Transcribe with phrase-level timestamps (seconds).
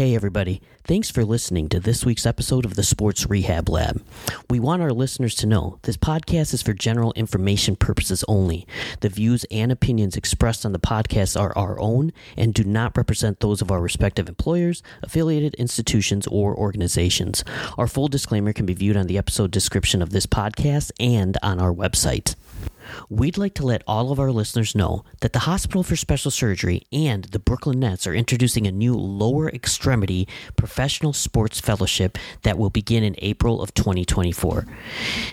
[0.00, 0.62] Hey, everybody.
[0.84, 4.02] Thanks for listening to this week's episode of the Sports Rehab Lab.
[4.48, 8.66] We want our listeners to know this podcast is for general information purposes only.
[9.00, 13.40] The views and opinions expressed on the podcast are our own and do not represent
[13.40, 17.44] those of our respective employers, affiliated institutions, or organizations.
[17.76, 21.60] Our full disclaimer can be viewed on the episode description of this podcast and on
[21.60, 22.36] our website.
[23.08, 26.82] We'd like to let all of our listeners know that the Hospital for Special Surgery
[26.92, 32.70] and the Brooklyn Nets are introducing a new lower extremity professional sports fellowship that will
[32.70, 34.66] begin in April of 2024.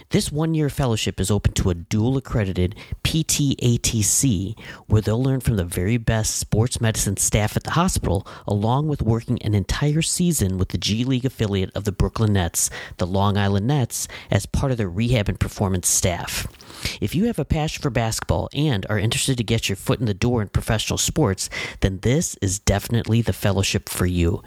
[0.10, 5.58] This one year fellowship is open to a dual accredited PTATC, where they'll learn from
[5.58, 10.58] the very best sports medicine staff at the hospital, along with working an entire season
[10.58, 14.72] with the G League affiliate of the Brooklyn Nets, the Long Island Nets, as part
[14.72, 16.48] of their rehab and performance staff.
[17.02, 20.06] If you have a passion for basketball and are interested to get your foot in
[20.06, 21.50] the door in professional sports,
[21.82, 24.42] then this is definitely the fellowship for you.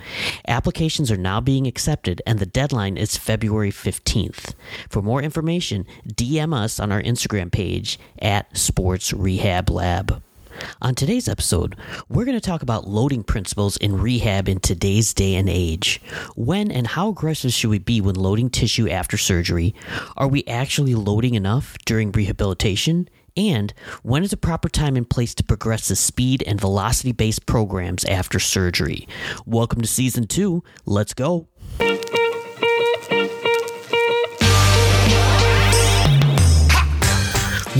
[0.46, 4.54] Applications are now being accepted and the deadline is February 15th.
[4.88, 10.22] For more information, DM us on our Instagram page at Sports Rehab Lab.
[10.82, 11.76] On today's episode,
[12.08, 16.00] we're going to talk about loading principles in rehab in today's day and age.
[16.36, 19.74] When and how aggressive should we be when loading tissue after surgery?
[20.16, 23.08] Are we actually loading enough during rehabilitation?
[23.36, 27.46] And when is a proper time and place to progress the speed and velocity based
[27.46, 29.06] programs after surgery?
[29.44, 30.64] Welcome to season two.
[30.86, 31.49] Let's go.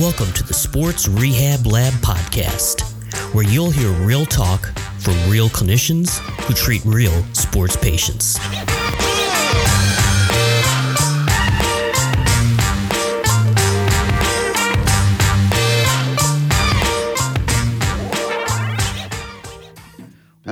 [0.01, 2.81] Welcome to the Sports Rehab Lab podcast,
[3.35, 8.39] where you'll hear real talk from real clinicians who treat real sports patients.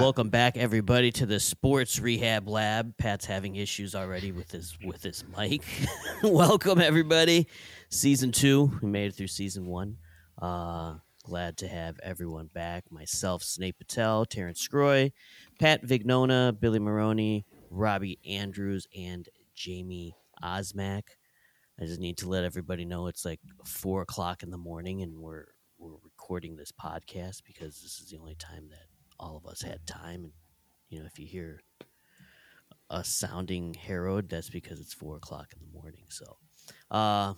[0.09, 2.97] Welcome back, everybody, to the Sports Rehab Lab.
[2.97, 5.63] Pat's having issues already with his with his mic.
[6.23, 7.47] Welcome, everybody
[7.91, 8.73] season two.
[8.81, 9.99] We made it through season one.
[10.41, 12.91] Uh, glad to have everyone back.
[12.91, 15.13] Myself, Snape Patel, Terrence Scroy,
[15.61, 21.03] Pat Vignona, Billy Maroney, Robbie Andrews, and Jamie Osmack.
[21.79, 25.19] I just need to let everybody know it's like four o'clock in the morning, and
[25.19, 28.88] we're we're recording this podcast because this is the only time that
[29.19, 30.25] all of us had time.
[30.25, 30.33] And
[30.89, 31.61] you know, if you hear
[32.91, 36.05] us sounding harrowed, that's because it's four o'clock in the morning.
[36.09, 36.37] So,
[36.91, 37.35] uh,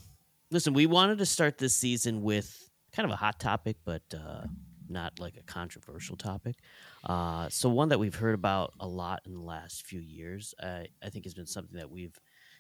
[0.50, 4.46] listen, we wanted to start this season with kind of a hot topic, but uh,
[4.88, 6.56] not like a controversial topic.
[7.04, 10.82] Uh, so one that we've heard about a lot in the last few years, uh,
[11.02, 12.18] I think has been something that we've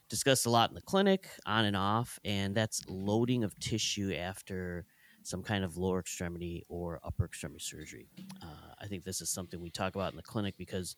[0.08, 4.86] discussed a lot in the clinic, on and off, and that's loading of tissue after
[5.22, 8.08] some kind of lower extremity or upper extremity surgery.
[8.42, 10.96] Uh, I think this is something we talk about in the clinic because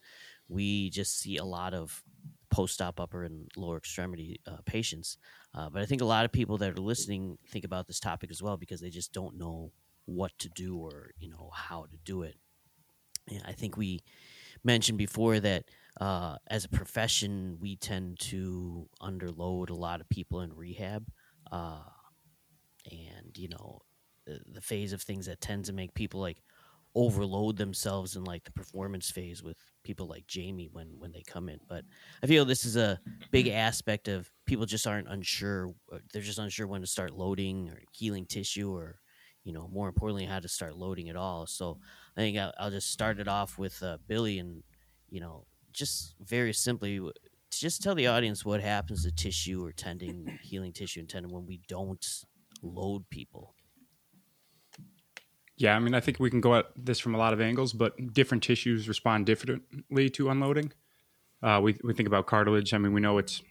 [0.48, 2.02] we just see a lot of
[2.50, 5.18] post-op upper and lower extremity uh, patients.
[5.54, 8.30] Uh, but I think a lot of people that are listening think about this topic
[8.30, 9.72] as well because they just don't know
[10.04, 12.36] what to do or you know how to do it.
[13.28, 14.00] And I think we
[14.64, 15.64] mentioned before that
[16.00, 21.06] uh, as a profession we tend to underload a lot of people in rehab,
[21.50, 21.82] uh,
[22.90, 23.80] and you know
[24.26, 26.42] the, the phase of things that tend to make people like
[26.94, 31.48] overload themselves in like the performance phase with people like Jamie when when they come
[31.48, 31.58] in.
[31.68, 31.84] But
[32.22, 33.00] I feel this is a
[33.30, 35.74] big aspect of people just aren't unsure.
[35.92, 38.98] Uh, they're just unsure when to start loading or healing tissue, or
[39.44, 41.46] you know, more importantly, how to start loading it all.
[41.46, 41.78] So
[42.16, 44.62] I think I'll, I'll just start it off with uh, Billy, and
[45.08, 47.00] you know, just very simply.
[47.50, 51.44] Just tell the audience what happens to tissue or tendon, healing tissue and tendon when
[51.46, 52.24] we don't
[52.62, 53.54] load people.
[55.56, 57.72] Yeah, I mean, I think we can go at this from a lot of angles,
[57.72, 60.72] but different tissues respond differently to unloading.
[61.42, 62.72] Uh, we, we think about cartilage.
[62.72, 63.42] I mean, we know it's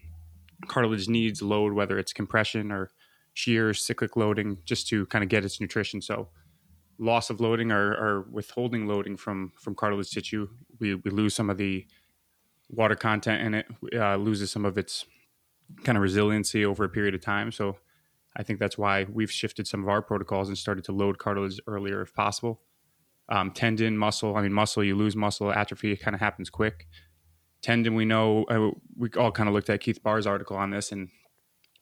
[0.67, 2.91] cartilage needs load, whether it's compression or
[3.34, 6.01] shear, cyclic loading, just to kind of get its nutrition.
[6.01, 6.29] So,
[6.97, 10.47] loss of loading or, or withholding loading from from cartilage tissue,
[10.79, 11.85] we, we lose some of the
[12.69, 15.06] water content in it, uh, loses some of its
[15.83, 17.51] kind of resiliency over a period of time.
[17.51, 17.77] So,
[18.36, 21.60] I think that's why we've shifted some of our protocols and started to load cartilage
[21.68, 22.62] earlier if possible.
[23.30, 26.88] Um, tendon, muscle, I mean, muscle, you lose muscle, atrophy It kind of happens quick.
[27.62, 30.92] Tendon, we know, uh, we all kind of looked at Keith Baar's article on this
[30.92, 31.10] and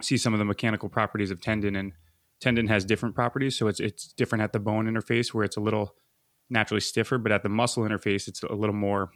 [0.02, 1.76] see some of the mechanical properties of tendon.
[1.76, 1.94] And
[2.40, 3.58] tendon has different properties.
[3.58, 5.96] So it's, it's different at the bone interface where it's a little
[6.50, 9.12] naturally stiffer, but at the muscle interface, it's a little more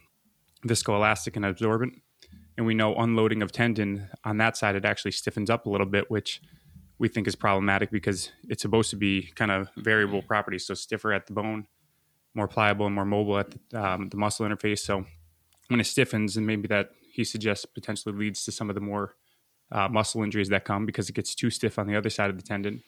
[0.66, 2.00] viscoelastic and absorbent.
[2.56, 5.86] And we know unloading of tendon on that side, it actually stiffens up a little
[5.86, 6.40] bit, which
[6.98, 10.66] we think is problematic because it's supposed to be kind of variable properties.
[10.66, 11.66] So stiffer at the bone,
[12.34, 14.80] more pliable and more mobile at the, um, the muscle interface.
[14.80, 15.04] So
[15.68, 19.16] when it stiffens, and maybe that he suggests potentially leads to some of the more
[19.72, 22.36] uh, muscle injuries that come because it gets too stiff on the other side of
[22.36, 22.82] the tendon.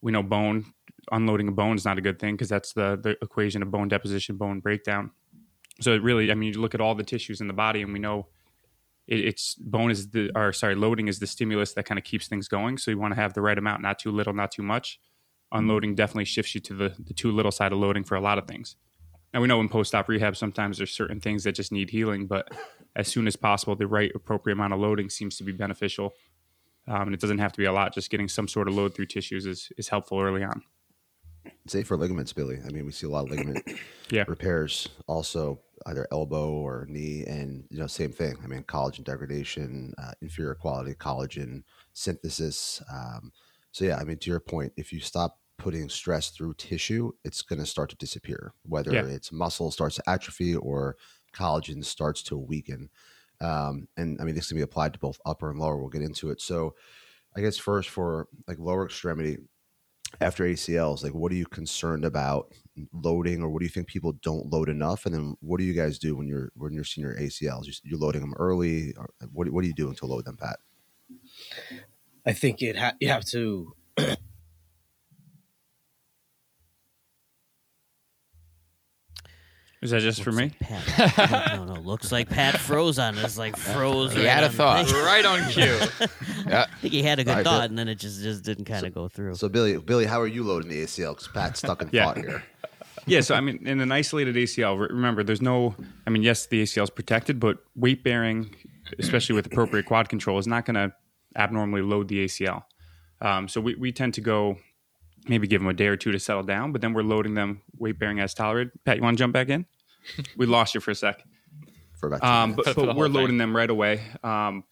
[0.00, 0.66] We know bone
[1.12, 3.88] unloading a bone is not a good thing because that's the the equation of bone
[3.88, 5.10] deposition, bone breakdown.
[5.80, 7.92] So it really, I mean, you look at all the tissues in the body, and
[7.92, 8.28] we know
[9.06, 12.28] it, it's bone is the or sorry, loading is the stimulus that kind of keeps
[12.28, 12.78] things going.
[12.78, 14.98] So you want to have the right amount, not too little, not too much.
[15.52, 18.38] Unloading definitely shifts you to the the too little side of loading for a lot
[18.38, 18.76] of things.
[19.32, 22.26] Now we know in post op rehab sometimes there's certain things that just need healing,
[22.26, 22.48] but
[22.96, 26.14] as soon as possible, the right appropriate amount of loading seems to be beneficial.
[26.86, 27.94] Um, and it doesn't have to be a lot.
[27.94, 30.62] Just getting some sort of load through tissues is, is helpful early on.
[31.66, 32.58] Say for ligaments, Billy.
[32.64, 33.64] I mean, we see a lot of ligament
[34.10, 34.24] Yeah.
[34.28, 38.36] repairs, also either elbow or knee, and you know, same thing.
[38.42, 42.82] I mean, collagen degradation, uh, inferior quality collagen synthesis.
[42.92, 43.32] Um,
[43.72, 47.42] so yeah, I mean, to your point, if you stop putting stress through tissue, it's
[47.42, 48.54] going to start to disappear.
[48.62, 49.02] Whether Yeah.
[49.06, 50.96] it's muscle starts to atrophy or
[51.32, 52.90] collagen starts to weaken.
[53.40, 55.76] Um, and I mean, this can be applied to both upper and lower.
[55.78, 56.40] We'll get into it.
[56.40, 56.74] So,
[57.36, 59.38] I guess first for like lower extremity,
[60.20, 62.52] after ACLs, like what are you concerned about
[62.92, 65.06] loading, or what do you think people don't load enough?
[65.06, 67.66] And then what do you guys do when you're when you're seeing your ACLs?
[67.66, 68.94] You- You're loading them early.
[68.96, 70.58] Or what what are you doing to load them, Pat?
[72.26, 73.74] I think it ha- you have to
[79.84, 80.50] Is that just for me?
[80.60, 81.52] Pat.
[81.56, 81.80] no, no, no.
[81.82, 83.36] Looks like Pat froze on us.
[83.36, 84.14] Like froze.
[84.14, 84.86] He right had a on thought.
[84.86, 85.04] thing.
[85.04, 85.62] right on cue.
[86.48, 86.66] yeah.
[86.72, 87.68] I think he had a good All right, thought, Bill.
[87.68, 89.34] and then it just just didn't kind of go through.
[89.34, 91.10] So Billy, Billy, how are you loading the ACL?
[91.12, 92.06] Because Pat's stuck in Yeah.
[92.06, 92.42] thought here.
[93.06, 95.74] Yeah, so I mean, in an isolated ACL, re- remember, there's no.
[96.06, 98.56] I mean, yes, the ACL is protected, but weight bearing,
[98.98, 100.90] especially with appropriate quad control, is not going to
[101.36, 102.62] abnormally load the ACL.
[103.20, 104.56] Um, so we, we tend to go
[105.28, 107.60] maybe give them a day or two to settle down, but then we're loading them
[107.78, 108.72] weight bearing as tolerated.
[108.86, 109.66] Pat, you want to jump back in?
[110.36, 111.22] We lost you for a sec.
[111.94, 112.74] For about Um, minutes.
[112.74, 113.14] but, but we're thing.
[113.14, 114.00] loading them right away.
[114.22, 114.64] Um,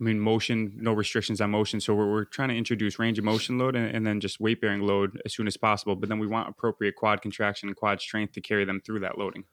[0.00, 1.78] I mean, motion, no restrictions on motion.
[1.80, 4.60] So we're, we're trying to introduce range of motion load and, and then just weight
[4.60, 5.94] bearing load as soon as possible.
[5.94, 9.18] But then we want appropriate quad contraction and quad strength to carry them through that
[9.18, 9.44] loading,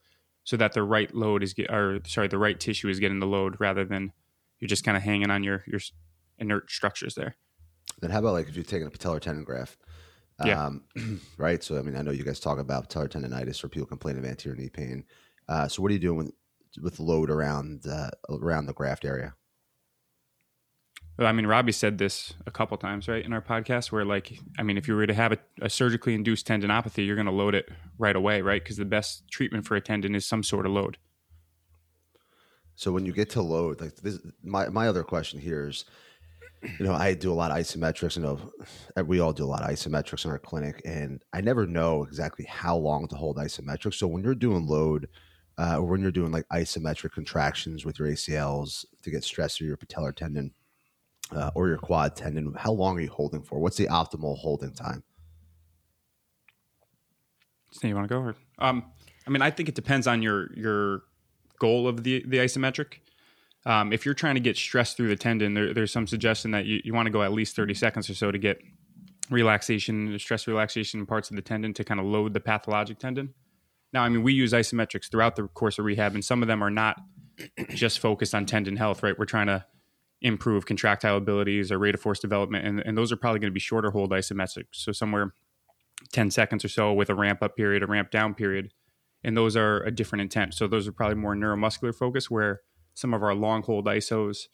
[0.44, 3.26] so that the right load is get, or sorry, the right tissue is getting the
[3.26, 4.12] load rather than
[4.58, 5.80] you're just kind of hanging on your your
[6.38, 7.36] inert structures there.
[8.00, 9.76] Then how about like if you're taking a patellar tendon graft?
[10.44, 10.66] Yeah.
[10.66, 10.84] Um,
[11.38, 11.62] right.
[11.62, 14.24] So I mean, I know you guys talk about patellar tendonitis or people complain of
[14.24, 15.04] anterior knee pain.
[15.48, 16.32] Uh, so what are you doing with,
[16.82, 19.34] with load around uh, around the graft area?
[21.18, 24.38] Well, I mean, Robbie said this a couple times, right, in our podcast, where like,
[24.56, 27.32] I mean, if you were to have a, a surgically induced tendinopathy, you're going to
[27.32, 27.68] load it
[27.98, 28.62] right away, right?
[28.62, 30.96] Because the best treatment for a tendon is some sort of load.
[32.76, 35.84] So when you get to load, like this, my my other question here is,
[36.62, 38.16] you know, I do a lot of isometrics.
[38.16, 41.66] You know, we all do a lot of isometrics in our clinic, and I never
[41.66, 43.94] know exactly how long to hold isometrics.
[43.94, 45.08] So when you're doing load,
[45.58, 49.66] uh, or when you're doing like isometric contractions with your ACLs to get stress through
[49.66, 50.52] your patellar tendon
[51.34, 53.58] uh, or your quad tendon, how long are you holding for?
[53.58, 55.02] What's the optimal holding time?
[57.72, 58.20] So you want to go?
[58.20, 58.84] Or, um,
[59.26, 61.02] I mean, I think it depends on your your
[61.58, 63.00] goal of the the isometric.
[63.66, 66.64] Um, if you're trying to get stress through the tendon, there, there's some suggestion that
[66.64, 68.60] you, you want to go at least 30 seconds or so to get
[69.30, 73.34] relaxation, stress relaxation in parts of the tendon to kind of load the pathologic tendon.
[73.92, 76.62] Now, I mean, we use isometrics throughout the course of rehab, and some of them
[76.62, 77.00] are not
[77.70, 79.18] just focused on tendon health, right?
[79.18, 79.64] We're trying to
[80.20, 83.54] improve contractile abilities or rate of force development, and, and those are probably going to
[83.54, 84.66] be shorter hold isometrics.
[84.72, 85.32] So somewhere
[86.12, 88.72] 10 seconds or so with a ramp up period, a ramp down period.
[89.24, 90.54] And those are a different intent.
[90.54, 92.60] So those are probably more neuromuscular focus, where
[92.98, 94.48] some of our long hold ISOs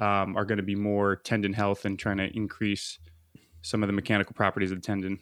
[0.00, 2.98] um, are going to be more tendon health and trying to increase
[3.62, 5.20] some of the mechanical properties of the tendon.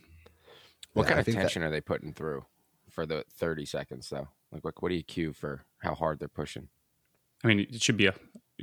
[0.95, 2.47] What Yeah, kind I of think that- tension are they putting through
[2.89, 4.29] for the 30 seconds, though?
[4.51, 6.69] Like, what, what do you cue for how hard they're pushing?
[7.45, 8.15] I mean, it should be a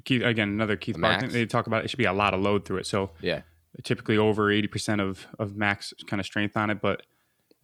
[0.04, 0.50] Keith again.
[0.50, 1.22] Another Keith The Barton.
[1.22, 1.34] max?
[1.34, 2.88] They talk about it should be a lot of load through it.
[2.88, 3.42] So Yeah.
[3.84, 6.82] typically over 80% of, of max kind of strength on it.
[6.82, 7.04] But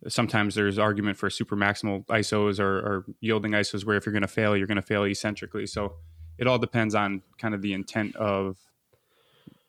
[0.08, 4.22] sometimes there's argument for super maximal ISOs or, or yielding ISOs where if you're going
[4.22, 5.66] to fail, you're going to fail eccentrically.
[5.68, 5.96] So
[6.42, 8.58] it all depends on kind of the intent of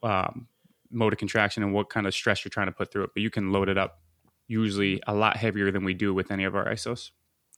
[0.02, 0.48] um,
[0.90, 3.10] mode of contraction and what kind of stress you're trying to put through it.
[3.14, 4.00] But you can load it up
[4.48, 7.10] usually a lot heavier than we do with any of our ISOs.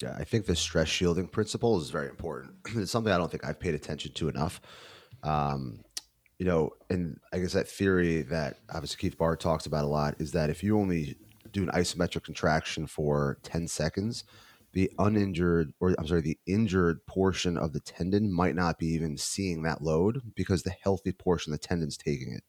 [0.03, 2.55] Yeah, I think the stress shielding principle is very important.
[2.75, 4.61] it's something I don't think I've paid attention to enough.
[5.23, 5.85] Um,
[6.39, 10.17] you know, and I guess that theory that obviously Keith Baar talks about a lot
[10.19, 11.17] is that if you only
[11.53, 14.25] do an isometric contraction for 10 seconds,
[14.75, 19.17] the uninjured, or I'm sorry, the injured portion of the tendon might not be even
[19.17, 22.43] seeing that load because the healthy portion of the tendon's taking it.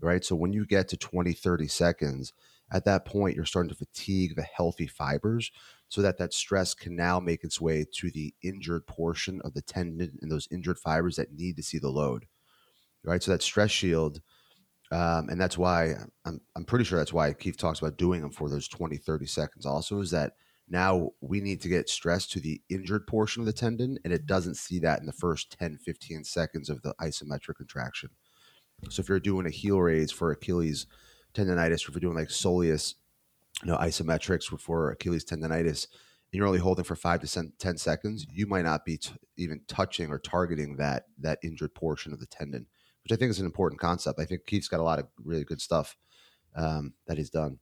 [0.00, 0.24] Right.
[0.24, 2.32] So when you get to 20, 30 seconds,
[2.70, 5.50] at that point, you're starting to fatigue the healthy fibers
[5.88, 9.62] so that that stress can now make its way to the injured portion of the
[9.62, 12.26] tendon and those injured fibers that need to see the load.
[13.04, 13.22] Right.
[13.22, 14.20] So that stress shield,
[14.92, 18.30] um, and that's why I'm, I'm pretty sure that's why Keith talks about doing them
[18.30, 20.34] for those 20, 30 seconds also is that
[20.68, 24.26] now we need to get stress to the injured portion of the tendon, and it
[24.26, 28.10] doesn't see that in the first 10, 15 seconds of the isometric contraction.
[28.88, 30.86] So if you're doing a heel raise for Achilles
[31.34, 32.94] tendonitis, or if you're doing like soleus,
[33.62, 35.86] you know, isometrics for Achilles tendonitis,
[36.32, 39.60] and you're only holding for five to 10 seconds, you might not be t- even
[39.68, 42.66] touching or targeting that that injured portion of the tendon,
[43.04, 44.18] which I think is an important concept.
[44.18, 45.96] I think Keith's got a lot of really good stuff
[46.56, 47.58] um, that he's done.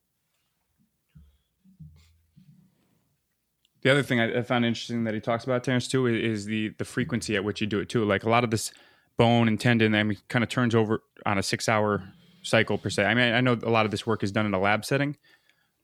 [3.82, 6.74] The other thing I, found interesting that he talks about, Terrence, too, is, is the
[6.78, 8.04] the frequency at which you do it too.
[8.04, 8.72] Like a lot of this
[9.16, 12.02] bone and tendon, I mean, kind of turns over on a six hour
[12.42, 13.04] cycle per se.
[13.04, 15.16] I mean, I know a lot of this work is done in a lab setting,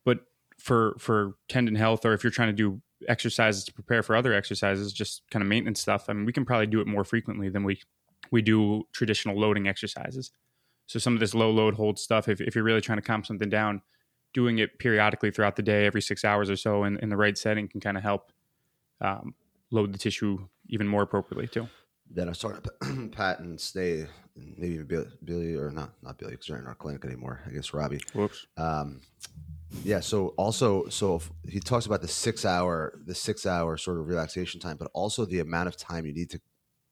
[0.04, 0.20] but
[0.58, 4.32] for for tendon health, or if you're trying to do exercises to prepare for other
[4.32, 6.06] exercises, just kind of maintenance stuff.
[6.08, 7.80] I mean, we can probably do it more frequently than we
[8.30, 10.32] we do traditional loading exercises.
[10.86, 13.24] So some of this low load hold stuff, if, if you're really trying to calm
[13.24, 13.82] something down,
[14.36, 17.38] doing it periodically throughout the day, every six hours or so, in, in the right
[17.38, 18.30] setting, can kind of help
[19.00, 19.34] um,
[19.70, 21.66] load the tissue even more appropriately too.
[22.10, 26.18] Then I was talking to Pat and Stay, maybe even Billy, Billy or not, not
[26.18, 27.40] Billy, because they're in our clinic anymore.
[27.46, 28.02] I guess Robbie.
[28.12, 28.46] Whoops.
[28.58, 29.00] Um,
[29.82, 30.00] yeah.
[30.00, 34.60] So also, so he talks about the six hour, the six hour sort of relaxation
[34.60, 36.40] time, but also the amount of time you need to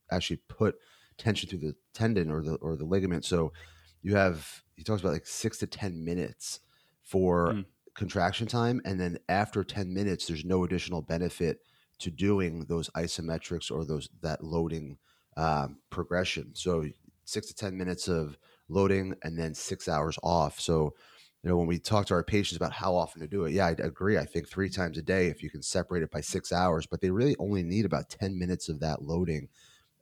[0.09, 0.77] actually put
[1.19, 3.23] tension through the tendon or the or the ligament.
[3.23, 3.53] So
[4.01, 6.61] you have he talks about like six to ten minutes
[7.05, 7.65] for mm.
[7.93, 11.59] contraction time, and then after ten minutes, there's no additional benefit
[11.99, 14.97] to doing those isometrics or those that loading
[15.37, 16.51] um, progression.
[16.53, 16.85] So
[17.23, 20.59] six to ten minutes of loading and then six hours off.
[20.59, 20.95] So
[21.43, 23.67] you know when we talk to our patients about how often to do it, yeah,
[23.67, 24.17] I agree.
[24.17, 27.01] I think three times a day if you can separate it by six hours, but
[27.01, 29.47] they really only need about ten minutes of that loading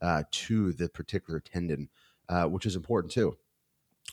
[0.02, 1.90] uh, to the particular tendon,
[2.30, 3.38] uh, which is important too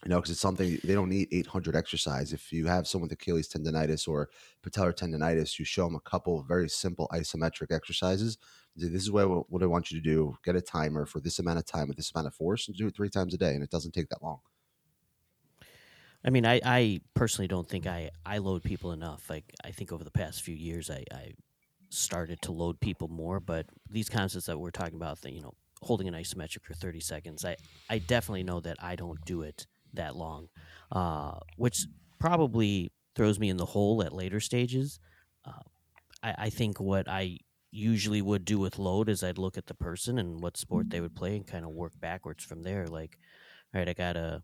[0.04, 2.32] you know, because it's something they don't need 800 exercise.
[2.32, 4.30] If you have someone with Achilles tendonitis or
[4.62, 8.38] patellar tendonitis, you show them a couple very simple isometric exercises.
[8.78, 10.38] Say, This is what, what I want you to do.
[10.42, 12.86] Get a timer for this amount of time with this amount of force and do
[12.86, 13.54] it three times a day.
[13.54, 14.40] And it doesn't take that long.
[16.24, 19.28] I mean, I, I personally don't think I, I load people enough.
[19.28, 21.32] Like, I think over the past few years, I, I
[21.90, 23.38] started to load people more.
[23.38, 27.44] But these concepts that we're talking about, you know, holding an isometric for 30 seconds,
[27.44, 27.56] I,
[27.90, 30.48] I definitely know that I don't do it that long,
[30.92, 31.86] uh, which
[32.18, 35.00] probably throws me in the hole at later stages.
[35.44, 35.62] Uh,
[36.22, 37.38] I, I, think what I
[37.70, 41.00] usually would do with load is I'd look at the person and what sport they
[41.00, 42.86] would play and kind of work backwards from there.
[42.86, 43.18] Like,
[43.74, 44.42] all right, I gotta,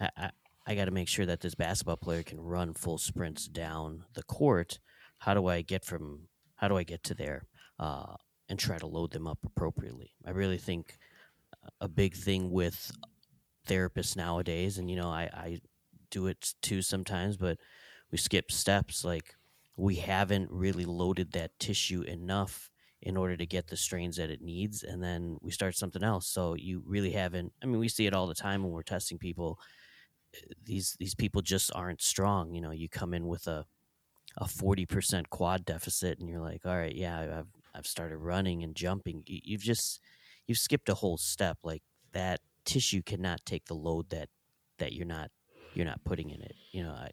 [0.00, 0.30] I, I,
[0.66, 4.78] I gotta make sure that this basketball player can run full sprints down the court.
[5.18, 6.28] How do I get from?
[6.56, 7.46] How do I get to there?
[7.78, 8.14] Uh,
[8.48, 10.12] and try to load them up appropriately.
[10.26, 10.98] I really think
[11.80, 12.92] a big thing with
[13.66, 15.60] therapists nowadays, and you know, I, I
[16.10, 17.58] do it too sometimes, but
[18.10, 19.04] we skip steps.
[19.04, 19.34] Like
[19.76, 22.70] we haven't really loaded that tissue enough
[23.02, 26.26] in order to get the strains that it needs, and then we start something else.
[26.26, 27.52] So you really haven't.
[27.62, 29.58] I mean, we see it all the time when we're testing people.
[30.34, 32.54] Eh, these these people just aren't strong.
[32.54, 33.66] You know, you come in with a
[34.38, 38.62] a forty percent quad deficit, and you're like, all right, yeah, I've I've started running
[38.62, 39.22] and jumping.
[39.26, 40.00] You, you've just
[40.46, 41.58] you've skipped a whole step.
[41.62, 44.28] Like that tissue cannot take the load that
[44.78, 45.30] that you're not
[45.74, 46.54] you're not putting in it.
[46.72, 47.10] You know, I,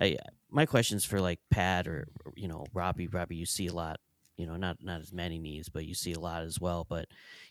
[0.00, 0.16] I
[0.50, 2.06] my questions for like Pat or,
[2.36, 3.08] you know Robbie.
[3.08, 4.00] Robbie, you see a lot.
[4.36, 6.86] You know, not not as many knees, but you see a lot as well.
[6.88, 7.06] But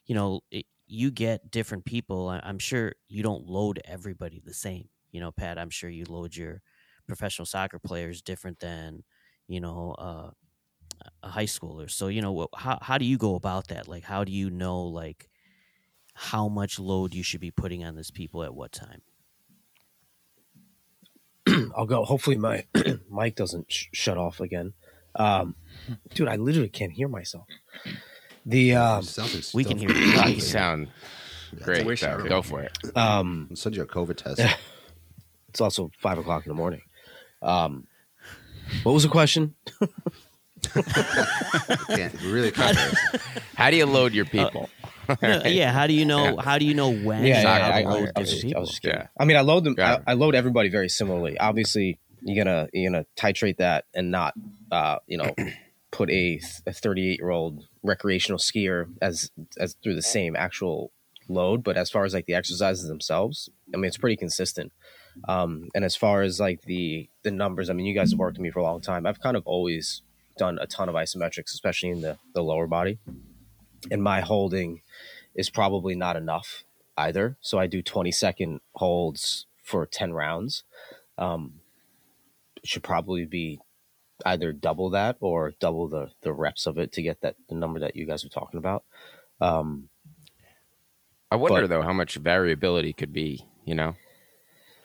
[0.05, 2.29] you know, it, you get different people.
[2.29, 4.89] I, I'm sure you don't load everybody the same.
[5.11, 6.61] You know, Pat, I'm sure you load your
[7.07, 9.03] professional soccer players different than
[9.47, 10.31] you know uh,
[11.23, 11.89] a high schooler.
[11.89, 13.87] So you know, how how do you go about that?
[13.87, 15.29] Like, how do you know like
[16.13, 19.01] how much load you should be putting on this people at what time?
[21.75, 22.03] I'll go.
[22.05, 22.65] Hopefully, my
[23.11, 24.73] mic doesn't sh- shut off again.
[25.15, 25.55] Um,
[26.13, 27.45] dude, I literally can't hear myself.
[28.45, 29.03] The um,
[29.53, 30.33] we can hear you.
[30.35, 30.89] you sound
[31.61, 31.99] great.
[31.99, 32.77] So go for it.
[32.95, 34.41] Um, I'll send you a COVID test.
[35.49, 36.81] it's also five o'clock in the morning.
[37.41, 37.87] Um,
[38.83, 39.55] what was the question?
[40.73, 42.51] can't really.
[43.55, 44.69] How do you load your people?
[45.21, 45.71] yeah.
[45.71, 46.37] How do you know?
[46.37, 47.25] How do you know when?
[47.25, 49.07] Yeah, yeah I, I, I, was just, I, was just, yeah.
[49.17, 49.75] I mean, I load them.
[49.77, 51.37] I, I, load everybody very similarly.
[51.37, 54.33] Obviously, you're gonna you're gonna titrate that and not,
[54.71, 55.33] uh, you know,
[55.91, 60.91] put a a 38 year old recreational skier as as through the same actual
[61.27, 61.63] load.
[61.63, 64.71] But as far as like the exercises themselves, I mean, it's pretty consistent.
[65.27, 68.37] Um, and as far as like the the numbers, I mean, you guys have worked
[68.37, 69.05] with me for a long time.
[69.05, 70.01] I've kind of always
[70.37, 72.99] done a ton of isometrics, especially in the the lower body,
[73.91, 74.81] and my holding
[75.35, 76.63] is probably not enough
[76.97, 77.37] either.
[77.41, 80.63] So I do 20 second holds for 10 rounds.
[81.17, 81.59] Um,
[82.63, 83.59] should probably be
[84.25, 87.79] either double that or double the the reps of it to get that the number
[87.79, 88.83] that you guys are talking about.
[89.41, 89.89] Um,
[91.29, 93.95] I wonder but, though how much variability could be, you know,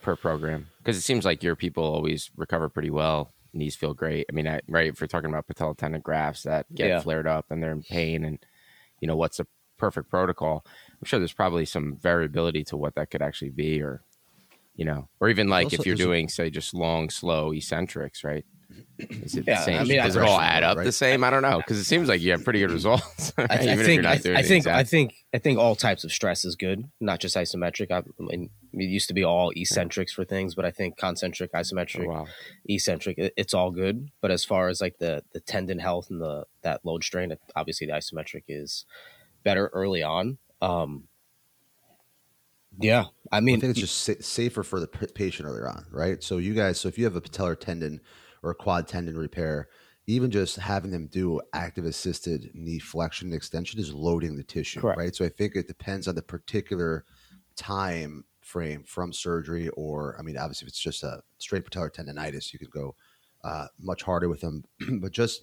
[0.02, 3.32] per program because it seems like your people always recover pretty well.
[3.52, 4.26] Knees feel great.
[4.30, 4.88] I mean, I, right?
[4.88, 7.00] If we're talking about patella tendon grafts that get yeah.
[7.00, 8.38] flared up and they're in pain, and
[9.00, 9.46] you know what's a
[9.78, 10.64] perfect protocol,
[11.00, 14.02] I'm sure there's probably some variability to what that could actually be, or
[14.76, 18.44] you know, or even like also, if you're doing, say, just long, slow eccentrics, right?
[18.98, 19.80] Is it yeah, the same?
[19.80, 20.84] I mean, Does it all add up right?
[20.84, 21.24] the same?
[21.24, 23.32] I don't know because it seems like you have pretty good results.
[23.36, 23.50] Right?
[23.50, 24.04] I, I think.
[24.04, 24.66] I, I think.
[24.66, 25.14] I think.
[25.32, 27.90] I think all types of stress is good, not just isometric.
[27.90, 31.58] I mean, it used to be all eccentrics for things, but I think concentric, oh,
[31.58, 32.26] isometric, oh, wow.
[32.68, 34.10] eccentric, it, it's all good.
[34.20, 37.86] But as far as like the the tendon health and the that load strain, obviously
[37.86, 38.84] the isometric is
[39.42, 40.38] better early on.
[40.60, 41.08] Um,
[42.80, 45.86] yeah, I mean, I think it's just sa- safer for the p- patient earlier on,
[45.90, 46.22] right?
[46.22, 48.00] So you guys, so if you have a patellar tendon
[48.42, 49.68] or a quad tendon repair,
[50.06, 54.80] even just having them do active assisted knee flexion and extension is loading the tissue,
[54.80, 54.98] Correct.
[54.98, 55.14] right?
[55.14, 57.04] So I think it depends on the particular
[57.56, 62.52] time frame from surgery, or I mean, obviously, if it's just a straight patellar tendonitis,
[62.52, 62.94] you could go
[63.44, 64.64] uh, much harder with them,
[65.00, 65.42] but just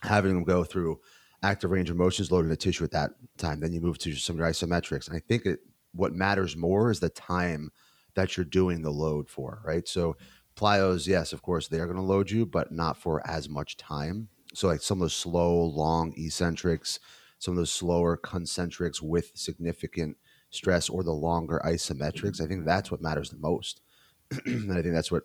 [0.00, 1.00] having them go through
[1.42, 4.14] active range of motion motions loading the tissue at that time, then you move to
[4.14, 5.60] some of your isometrics, and I think it
[5.92, 7.70] what matters more is the time
[8.14, 9.86] that you're doing the load for, right?
[9.86, 10.16] So
[10.56, 13.76] plyos, yes, of course, they are going to load you, but not for as much
[13.76, 14.28] time.
[14.54, 16.98] So like some of those slow, long eccentrics,
[17.38, 20.16] some of those slower concentrics with significant
[20.50, 23.80] stress, or the longer isometrics, I think that's what matters the most.
[24.46, 25.24] and I think that's what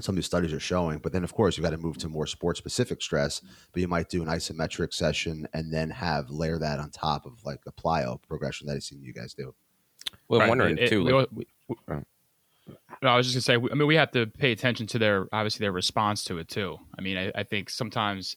[0.00, 0.98] some of these studies are showing.
[0.98, 3.40] But then, of course, you've got to move to more sport specific stress.
[3.72, 7.44] But you might do an isometric session and then have layer that on top of
[7.44, 9.54] like a plyo progression that I've seen you guys do.
[10.28, 11.06] Well, I'm wondering it, too.
[11.06, 11.46] It, like, we,
[11.90, 12.02] oh.
[13.02, 13.68] no, I was just gonna say.
[13.70, 16.78] I mean, we have to pay attention to their obviously their response to it too.
[16.98, 18.36] I mean, I, I think sometimes,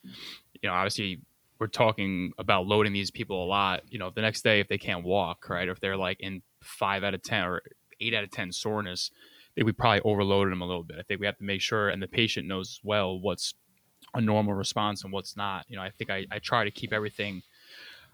[0.62, 1.22] you know, obviously
[1.60, 3.82] we're talking about loading these people a lot.
[3.90, 6.42] You know, the next day if they can't walk, right, or if they're like in
[6.62, 7.62] five out of ten or
[8.00, 10.98] eight out of ten soreness, I think we probably overloaded them a little bit.
[11.00, 13.56] I think we have to make sure, and the patient knows well what's
[14.14, 15.66] a normal response and what's not.
[15.68, 17.42] You know, I think I, I try to keep everything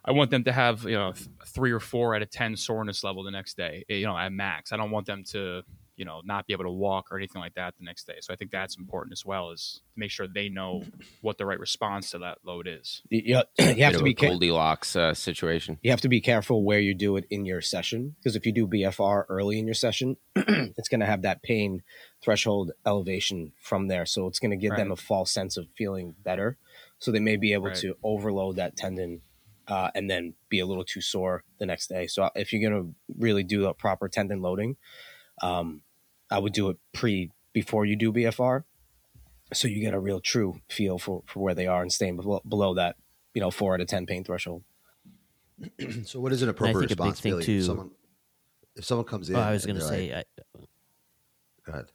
[0.05, 1.13] I want them to have you know
[1.47, 3.85] three or four out of ten soreness level the next day.
[3.89, 4.71] Eh, you know, at max.
[4.71, 5.63] I don't want them to
[5.95, 8.15] you know not be able to walk or anything like that the next day.
[8.21, 10.83] So I think that's important as well is to make sure they know
[11.21, 13.01] what the right response to that load is.
[13.09, 15.79] Yeah, you, you have to be Goldilocks uh, situation.
[15.81, 18.51] You have to be careful where you do it in your session because if you
[18.51, 21.83] do BFR early in your session, it's going to have that pain
[22.23, 24.05] threshold elevation from there.
[24.05, 24.77] So it's going to give right.
[24.77, 26.57] them a false sense of feeling better.
[26.99, 27.75] So they may be able right.
[27.77, 29.21] to overload that tendon
[29.67, 32.07] uh, and then be a little too sore the next day.
[32.07, 34.77] So if you're going to really do a proper tendon loading,
[35.41, 35.81] um,
[36.29, 38.63] I would do it pre before you do BFR,
[39.53, 42.41] so you get a real true feel for, for where they are and staying below,
[42.47, 42.95] below that,
[43.33, 44.63] you know, four out of ten pain threshold.
[46.05, 47.45] so what is an appropriate responsibility?
[47.45, 47.91] Too, if someone
[48.75, 50.59] if someone comes in, oh, I was going to say, like, I,
[51.65, 51.85] go ahead.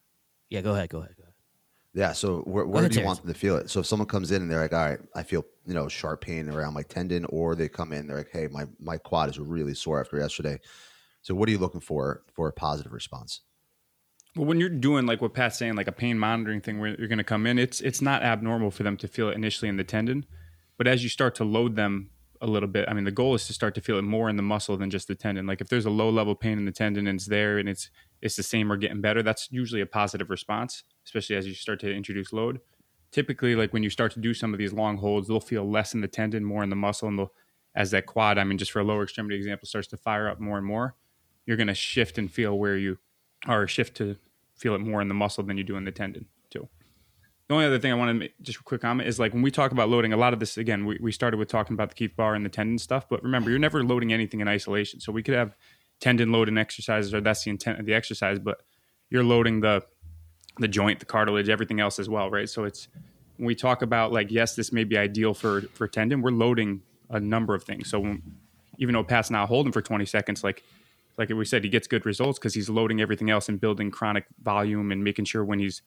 [0.49, 0.89] Yeah, go ahead.
[0.89, 1.15] Go ahead.
[1.17, 1.35] Go ahead.
[1.95, 2.13] Yeah.
[2.13, 3.71] So where, where do you want them to feel it?
[3.71, 6.21] So if someone comes in and they're like, all right, I feel, you know, sharp
[6.21, 9.39] pain around my tendon, or they come in, they're like, hey, my, my quad is
[9.39, 10.61] really sore after yesterday.
[11.29, 13.43] So what are you looking for for a positive response?
[14.35, 17.07] Well, when you're doing like what Pat's saying, like a pain monitoring thing where you're
[17.07, 19.77] going to come in, it's it's not abnormal for them to feel it initially in
[19.77, 20.25] the tendon,
[20.79, 22.09] but as you start to load them
[22.41, 24.37] a little bit, I mean, the goal is to start to feel it more in
[24.37, 25.47] the muscle than just the tendon.
[25.47, 27.91] Like if there's a low level pain in the tendon and it's there and it's
[28.23, 31.79] it's the same or getting better, that's usually a positive response, especially as you start
[31.81, 32.59] to introduce load.
[33.13, 35.93] Typically, like when you start to do some of these long holds, they'll feel less
[35.93, 37.33] in the tendon, more in the muscle, and they'll,
[37.75, 40.41] as that quad, I mean, just for a lower extremity example, starts to fire up
[40.41, 40.95] more and more,
[41.49, 42.99] you're going to shift and feel where you
[43.47, 44.17] are, shift to
[44.55, 46.69] feel it more in the muscle than you do in the tendon, too.
[47.49, 49.41] The only other thing I want to make just a quick comment is like when
[49.41, 51.89] we talk about loading, a lot of this, again, we, we started with talking about
[51.89, 55.01] the Keith Baar and the tendon stuff, but remember, you're never loading anything in isolation.
[55.01, 55.57] So we could have
[56.01, 58.61] tendon loading exercises, or that's the intent of the exercise, but
[59.09, 59.83] you're loading the
[60.59, 62.49] the joint, the cartilage, everything else as well, right?
[62.49, 62.89] So it's
[63.39, 66.83] when we talk about like, yes, this may be ideal for for tendon, we're loading
[67.09, 67.89] a number of things.
[67.89, 68.23] So when,
[68.77, 70.63] even though Pat's not holding for 20 seconds, like
[71.19, 74.25] like we said, he gets good results because he's loading everything else and building chronic
[74.41, 75.83] volume and making sure when he's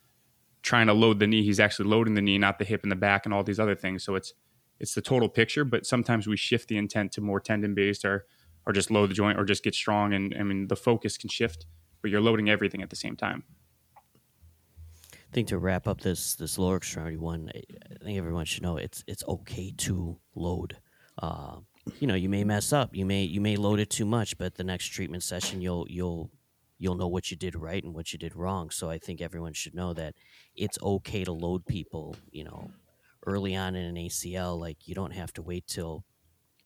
[0.61, 2.97] trying to load the knee, he's actually loading the knee, not the hip and the
[2.97, 4.03] back and all these other things.
[4.03, 4.33] So it's
[4.79, 8.25] it's the total picture, but sometimes we shift the intent to more tendon based or
[8.65, 10.13] or just load the joint or just get strong.
[10.13, 11.65] And I mean, the focus can shift,
[12.01, 13.43] but you're loading everything at the same time.
[15.13, 18.75] I think to wrap up this this lower extremity one, I think everyone should know
[18.77, 20.77] it's it's okay to load.
[21.17, 21.59] Uh,
[21.99, 24.55] you know, you may mess up, you may you may load it too much, but
[24.55, 26.31] the next treatment session you'll you'll
[26.77, 28.69] you'll know what you did right and what you did wrong.
[28.71, 30.15] So I think everyone should know that
[30.55, 32.15] it's okay to load people.
[32.31, 32.71] You know,
[33.25, 36.05] early on in an ACL, like you don't have to wait till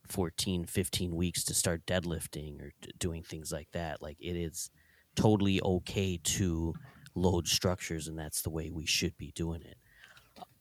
[0.07, 4.01] 14, 15 weeks to start deadlifting or d- doing things like that.
[4.01, 4.69] Like it is
[5.15, 6.73] totally okay to
[7.15, 9.77] load structures, and that's the way we should be doing it.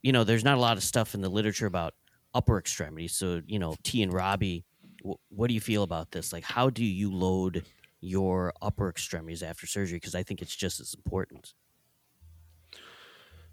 [0.02, 1.94] You know, there's not a lot of stuff in the literature about
[2.34, 3.14] upper extremities.
[3.16, 4.64] So, you know, T and Robbie,
[5.00, 6.32] w- what do you feel about this?
[6.32, 7.64] Like, how do you load
[8.00, 9.96] your upper extremities after surgery?
[9.96, 11.54] Because I think it's just as important.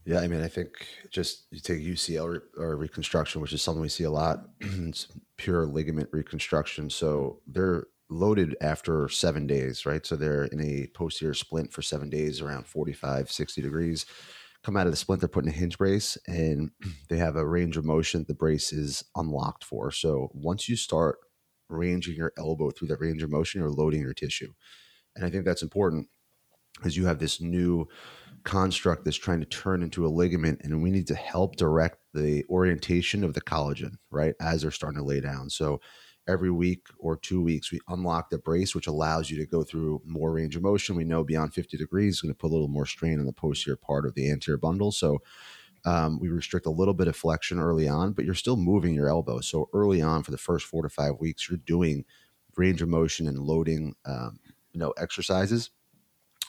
[0.04, 3.82] Yeah, I mean, I think just you take UCL re- or reconstruction, which is something
[3.82, 4.46] we see a lot.
[4.62, 6.90] it's pure ligament reconstruction.
[6.90, 10.06] So they're loaded after seven days, right?
[10.06, 14.06] So they're in a posterior splint for seven days, around 45, 60 degrees.
[14.64, 16.72] Come out of the splint, they're putting a hinge brace and
[17.10, 19.92] they have a range of motion the brace is unlocked for.
[19.92, 21.18] So once you start
[21.70, 24.54] ranging your elbow through that range of motion, you're loading your tissue.
[25.16, 26.08] And I think that's important
[26.78, 27.88] because you have this new
[28.44, 32.44] construct that's trying to turn into a ligament and we need to help direct the
[32.50, 35.80] orientation of the collagen right as they're starting to lay down so
[36.32, 40.02] every week or two weeks, we unlock the brace, which allows you to go through
[40.06, 40.96] more range of motion.
[40.96, 43.34] We know beyond 50 degrees is going to put a little more strain on the
[43.34, 44.92] posterior part of the anterior bundle.
[44.92, 45.20] So
[45.86, 49.10] um, we restrict a little bit of flexion early on, but you're still moving your
[49.10, 49.42] elbow.
[49.42, 52.06] So early on, for the first four to five weeks, you're doing
[52.56, 54.40] range of motion and loading, um,
[54.74, 55.72] you know, exercises.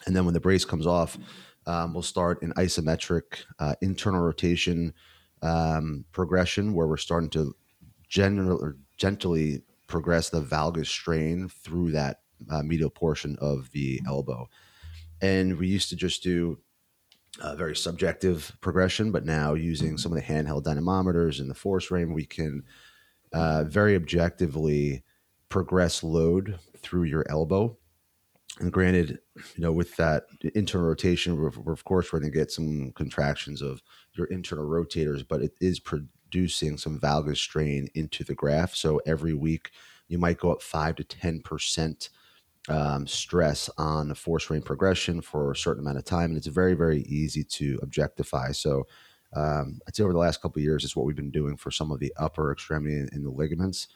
[0.07, 1.17] And then when the brace comes off,
[1.67, 4.93] um, we'll start an isometric uh, internal rotation
[5.43, 7.55] um, progression where we're starting to
[8.09, 14.49] general gently progress the valgus strain through that uh, medial portion of the elbow.
[15.21, 16.59] And we used to just do
[17.41, 21.91] a very subjective progression, but now using some of the handheld dynamometers and the force
[21.91, 22.65] ring, we can
[23.33, 25.05] uh, very objectively
[25.49, 27.77] progress load through your elbow.
[28.61, 29.19] And granted,
[29.55, 30.25] you know, with that
[30.55, 33.83] internal rotation, we're, we're of course, we're going to get some contractions of
[34.15, 38.77] your internal rotators, but it is pro- reducing some valgus strain into the graft.
[38.77, 39.71] So every week
[40.09, 42.09] you might go up five to 10%
[42.69, 46.31] um, stress on force ring progression for a certain amount of time.
[46.31, 48.53] And it's very, very easy to objectify.
[48.53, 48.87] So
[49.35, 51.71] um, I'd say over the last couple of years, is what we've been doing for
[51.71, 53.89] some of the upper extremity in, the ligaments.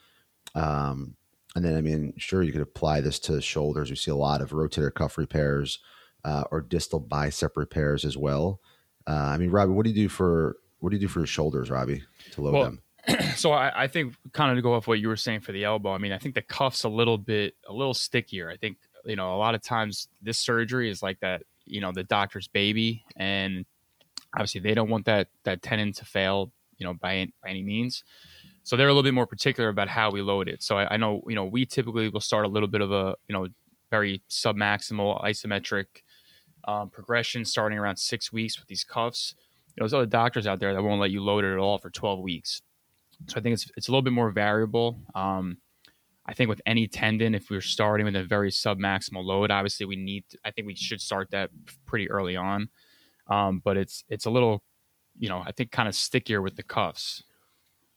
[0.54, 1.16] Um,
[1.54, 3.88] and then, I mean, sure, you could apply this to shoulders.
[3.88, 5.78] We see a lot of rotator cuff repairs
[6.24, 8.60] uh, or distal bicep repairs as well.
[9.06, 11.26] Uh, I mean, Robbie, what do you do for what do you do for your
[11.26, 12.82] shoulders, Robbie, to load well, them?
[13.36, 15.64] so I, I, think kind of to go off what you were saying for the
[15.64, 15.92] elbow.
[15.92, 18.50] I mean, I think the cuff's a little bit a little stickier.
[18.50, 21.42] I think you know a lot of times this surgery is like that.
[21.64, 23.64] You know, the doctor's baby, and
[24.34, 26.52] obviously they don't want that that tendon to fail.
[26.78, 28.02] You know, by by any means.
[28.64, 30.62] So they're a little bit more particular about how we load it.
[30.62, 33.14] So I, I know you know we typically will start a little bit of a
[33.28, 33.46] you know
[33.90, 35.84] very submaximal isometric
[36.66, 39.36] um, progression starting around six weeks with these cuffs
[39.80, 41.90] know, there's other doctors out there that won't let you load it at all for
[41.90, 42.62] 12 weeks.
[43.28, 45.00] So I think it's it's a little bit more variable.
[45.14, 45.58] Um,
[46.26, 49.96] I think with any tendon, if we're starting with a very submaximal load, obviously we
[49.96, 50.24] need.
[50.30, 51.50] To, I think we should start that
[51.86, 52.68] pretty early on.
[53.28, 54.62] Um, but it's it's a little,
[55.18, 57.22] you know, I think kind of stickier with the cuffs.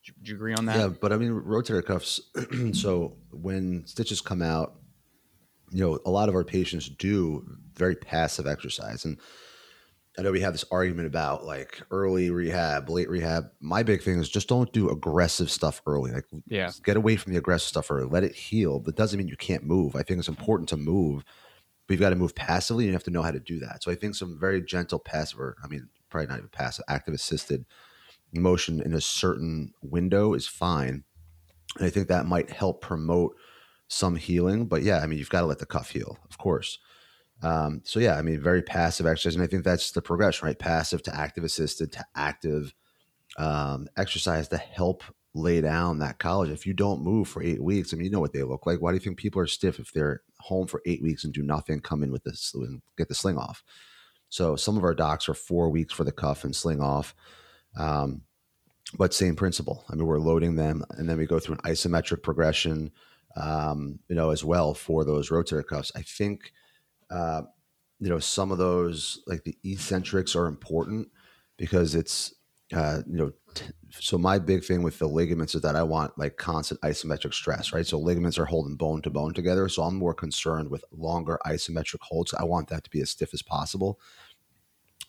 [0.05, 0.77] Do you, do you agree on that?
[0.77, 2.21] Yeah, but I mean rotator cuffs.
[2.73, 4.75] so when stitches come out,
[5.71, 9.19] you know, a lot of our patients do very passive exercise, and
[10.19, 13.51] I know we have this argument about like early rehab, late rehab.
[13.61, 16.11] My big thing is just don't do aggressive stuff early.
[16.11, 18.05] Like, yeah, get away from the aggressive stuff early.
[18.05, 18.81] Let it heal.
[18.81, 19.95] That doesn't mean you can't move.
[19.95, 21.23] I think it's important to move,
[21.87, 22.83] but you've got to move passively.
[22.83, 23.81] And you have to know how to do that.
[23.81, 27.13] So I think some very gentle passive, or I mean, probably not even passive, active
[27.13, 27.65] assisted
[28.33, 31.05] motion in a certain window is fine.
[31.77, 33.37] And I think that might help promote
[33.87, 34.65] some healing.
[34.65, 36.77] But yeah, I mean, you've got to let the cuff heal, of course.
[37.41, 40.59] Um, so yeah, I mean, very passive exercise, and I think that's the progression, right?
[40.59, 42.73] Passive to active assisted to active
[43.37, 46.53] um, exercise to help lay down that collagen.
[46.53, 48.81] If you don't move for eight weeks, I mean, you know what they look like.
[48.81, 51.43] Why do you think people are stiff if they're home for eight weeks and do
[51.43, 53.63] nothing, come in with this and get the sling off?
[54.29, 57.15] So some of our docs are four weeks for the cuff and sling off.
[57.77, 58.21] Um,
[58.97, 59.85] but same principle.
[59.89, 62.91] I mean, we're loading them, and then we go through an isometric progression,
[63.35, 65.91] um, you know, as well for those rotator cuffs.
[65.95, 66.51] I think
[67.09, 67.43] uh,
[67.99, 71.09] you know, some of those like the eccentrics are important
[71.57, 72.33] because it's,
[72.73, 73.65] uh, you know, t-
[73.99, 77.73] so my big thing with the ligaments is that I want like constant isometric stress,
[77.73, 77.85] right?
[77.87, 79.67] So ligaments are holding bone to bone together.
[79.69, 82.33] So I'm more concerned with longer isometric holds.
[82.33, 83.99] I want that to be as stiff as possible.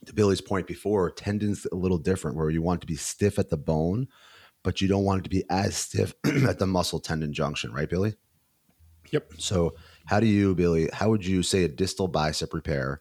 [0.06, 3.50] to Billy's point before, tendons a little different where you want to be stiff at
[3.50, 4.08] the bone,
[4.62, 6.14] but you don't want it to be as stiff
[6.48, 8.14] at the muscle tendon junction, right, Billy?
[9.12, 9.32] Yep.
[9.38, 9.74] So,
[10.10, 10.90] how do you, Billy?
[10.92, 13.00] How would you say a distal bicep repair?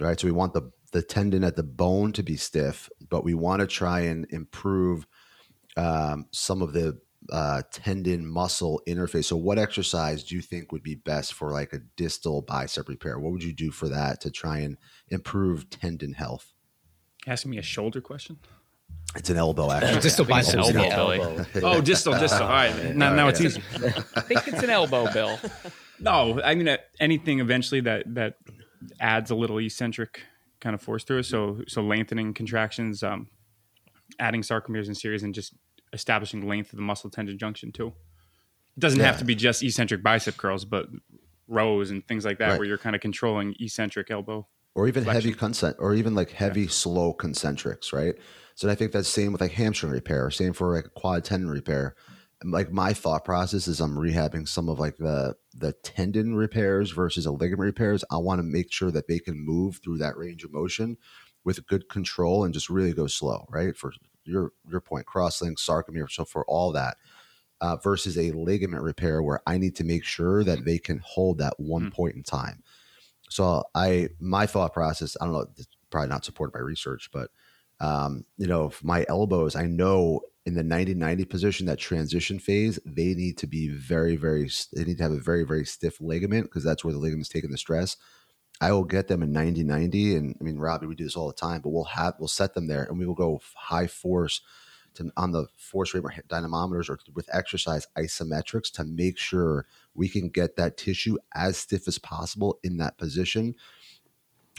[0.00, 0.18] Right.
[0.18, 3.60] So we want the the tendon at the bone to be stiff, but we want
[3.60, 5.06] to try and improve
[5.76, 6.98] um, some of the
[7.30, 9.26] uh, tendon muscle interface.
[9.26, 13.20] So, what exercise do you think would be best for like a distal bicep repair?
[13.20, 14.76] What would you do for that to try and
[15.08, 16.52] improve tendon health?
[17.28, 18.38] Asking me a shoulder question.
[19.14, 20.00] It's an elbow action.
[20.00, 20.58] distal bicep.
[20.58, 21.46] elbow, Billy.
[21.62, 22.42] Oh, distal, distal.
[22.42, 23.62] All right, now, now it's easy.
[24.16, 25.38] I think it's an elbow, Bill.
[26.00, 28.34] No, I mean anything eventually that that
[29.00, 30.22] adds a little eccentric
[30.60, 31.24] kind of force through it.
[31.24, 33.28] So so lengthening contractions, um,
[34.18, 35.54] adding sarcomeres and series, and just
[35.92, 37.88] establishing length of the muscle tendon junction too.
[38.76, 40.86] It doesn't have to be just eccentric bicep curls, but
[41.48, 42.58] rows and things like that, Right.
[42.58, 44.46] where you're kind of controlling eccentric elbow.
[44.76, 45.34] or even heavy flexion.
[45.34, 48.14] consent or even like heavy slow concentrics right
[48.54, 51.96] so i think that's same with like hamstring repair same for like quad tendon repair
[52.44, 57.26] like my thought process is i'm rehabbing some of like the the tendon repairs versus
[57.26, 58.04] a ligament repairs.
[58.10, 60.96] I want to make sure that they can move through that range of motion
[61.44, 63.76] with good control and just really go slow right?
[63.76, 63.92] For
[64.24, 66.96] your your point crosslink sarcomere so for all that
[67.60, 71.38] uh, versus a ligament repair where i need to make sure that they can hold
[71.38, 72.62] that one point in time.
[73.30, 75.46] So I my thought process, I don't know,
[75.90, 77.30] probably not supported by research, but
[77.80, 80.20] um, you know, my elbows, I know
[80.50, 84.96] in the 90-90 position, that transition phase, they need to be very, very they need
[84.96, 87.96] to have a very, very stiff ligament because that's where the ligament's taking the stress.
[88.60, 90.16] I will get them in 90-90.
[90.16, 92.54] And I mean, Robbie, we do this all the time, but we'll have we'll set
[92.54, 94.40] them there and we will go high force
[94.94, 100.28] to on the force rate dynamometers or with exercise isometrics to make sure we can
[100.28, 103.54] get that tissue as stiff as possible in that position.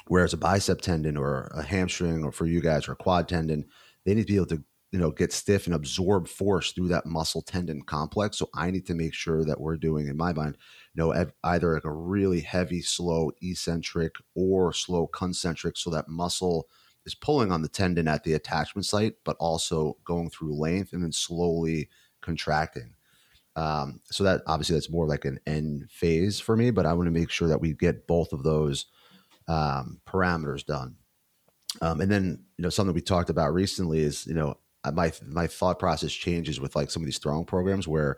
[0.08, 3.65] Whereas a bicep tendon or a hamstring, or for you guys, or a quad tendon,
[4.06, 7.06] they need to be able to, you know, get stiff and absorb force through that
[7.06, 8.38] muscle tendon complex.
[8.38, 10.58] So I need to make sure that we're doing, in my mind,
[10.93, 16.67] you know, either like a really heavy, slow eccentric or slow concentric, so that muscle
[17.06, 21.04] is pulling on the tendon at the attachment site, but also going through length and
[21.04, 21.89] then slowly
[22.21, 22.93] contracting.
[23.56, 27.08] Um, so that obviously that's more like an end phase for me, but I want
[27.08, 28.86] to make sure that we get both of those
[29.47, 30.95] um, parameters done.
[31.82, 34.58] Um, and then you know something we talked about recently is you know
[34.93, 38.17] my my thought process changes with like some of these throwing programs where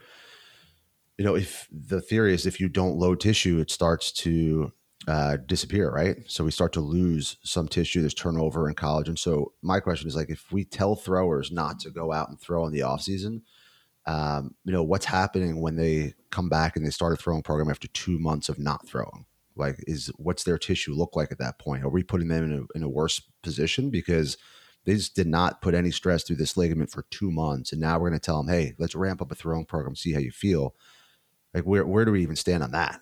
[1.17, 4.71] you know if the theory is if you don't load tissue it starts to
[5.05, 6.15] uh, disappear right?
[6.27, 10.15] So we start to lose some tissue there's turnover in collagen so my question is
[10.15, 13.41] like if we tell throwers not to go out and throw in the off season
[14.05, 17.69] um, you know what's happening when they come back and they start a throwing program
[17.69, 19.25] after two months of not throwing?
[19.55, 21.83] Like is what's their tissue look like at that point?
[21.83, 23.89] Are we putting them in a, in a worse position?
[23.89, 24.37] Because
[24.85, 27.71] they just did not put any stress through this ligament for two months.
[27.71, 30.13] And now we're going to tell them hey let's ramp up a throwing program see
[30.13, 30.75] how you feel.
[31.53, 33.01] Like where, where do we even stand on that?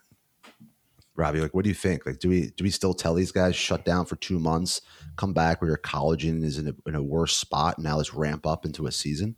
[1.16, 2.06] Robbie like what do you think?
[2.06, 4.82] Like do we do we still tell these guys shut down for two months
[5.16, 8.14] come back where your collagen is in a, in a worse spot and now let's
[8.14, 9.36] ramp up into a season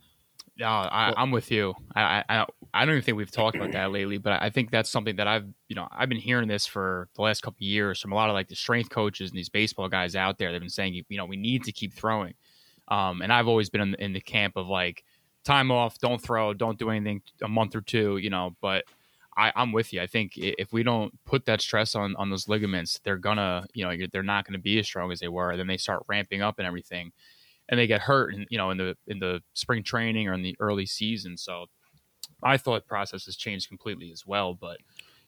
[0.56, 1.74] No, I, I'm with you.
[1.96, 4.88] I, I I don't even think we've talked about that lately, but I think that's
[4.88, 8.00] something that I've you know I've been hearing this for the last couple of years
[8.00, 10.52] from a lot of like the strength coaches and these baseball guys out there.
[10.52, 12.34] They've been saying you know we need to keep throwing,
[12.86, 15.04] um, and I've always been in, in the camp of like
[15.44, 18.54] time off, don't throw, don't do anything a month or two, you know.
[18.60, 18.84] But
[19.36, 20.00] I, I'm with you.
[20.00, 23.84] I think if we don't put that stress on on those ligaments, they're gonna you
[23.84, 25.56] know you're, they're not going to be as strong as they were.
[25.56, 27.10] Then they start ramping up and everything
[27.68, 30.42] and they get hurt in, you know in the in the spring training or in
[30.42, 31.36] the early season.
[31.36, 31.66] So
[32.42, 34.78] my thought process has changed completely as well but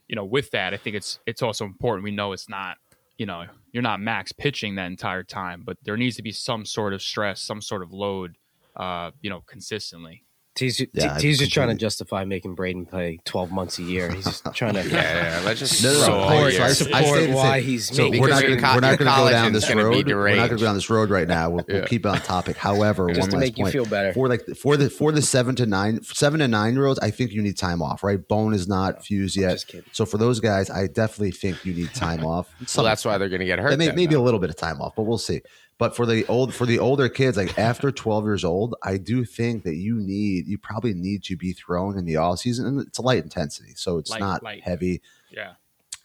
[0.09, 2.05] you know with that i think it's it's also important.
[2.05, 2.77] We know it's not
[3.19, 6.65] you know you're not max pitching that entire time but there needs to be some
[6.65, 8.37] sort of stress some sort of load
[8.77, 10.23] uh you know consistently
[10.57, 14.11] T's, Yeah, I T's just trying to justify making Braden play 12 months a year.
[14.11, 16.05] He's just trying to Yeah, yeah, let's just No, no, no.
[16.07, 18.43] throw I- all support, so I- support I stayed why he's So making we're not
[18.43, 20.07] going to we're not co- going to go down this road.
[20.07, 21.51] We're not going to go down this road right now.
[21.51, 22.57] We'll, we'll keep it on topic.
[22.57, 23.73] However, just one to last make you point.
[23.73, 24.13] feel better.
[24.15, 27.11] for like for the for the seven to nine seven to nine year olds, I
[27.11, 28.03] think you need time off.
[28.03, 29.65] Right, bone is not fused yet.
[29.93, 32.49] So for those guys, I definitely think you need time off.
[32.59, 33.77] Well, Some- that's why they're going to get hurt.
[33.79, 34.23] may, then, maybe though.
[34.23, 35.43] a little bit of time off, but we'll see.
[35.79, 39.25] But for the old for the older kids, like after 12 years old, I do
[39.27, 42.81] think that you need you probably need to be thrown in the off season, and
[42.81, 44.63] it's a light intensity, so it's Light- not light.
[44.63, 45.03] heavy.
[45.31, 45.53] yeah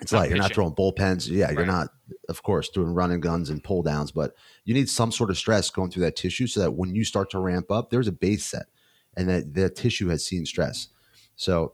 [0.02, 1.30] It's Not like you're not throwing bullpens.
[1.30, 1.88] Yeah, you're not,
[2.28, 4.34] of course, doing running guns and pull downs, but
[4.66, 7.30] you need some sort of stress going through that tissue so that when you start
[7.30, 8.66] to ramp up, there's a base set
[9.16, 10.88] and that the tissue has seen stress.
[11.36, 11.74] So,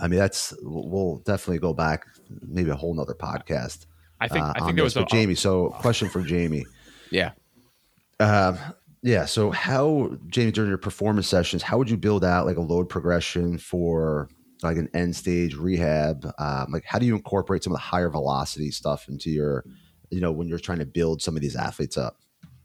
[0.00, 2.04] I mean, that's we'll definitely go back,
[2.42, 3.86] maybe a whole nother podcast.
[4.20, 5.34] i think uh, i think there was a Jamie.
[5.36, 6.66] So, question for Jamie.
[7.10, 7.32] Yeah.
[8.20, 8.58] Um,
[9.02, 9.26] yeah.
[9.26, 12.88] So, how, Jamie, during your performance sessions, how would you build out like a load
[12.88, 14.28] progression for
[14.62, 16.30] like an end stage rehab?
[16.38, 19.64] Um, like, how do you incorporate some of the higher velocity stuff into your,
[20.10, 22.16] you know, when you're trying to build some of these athletes up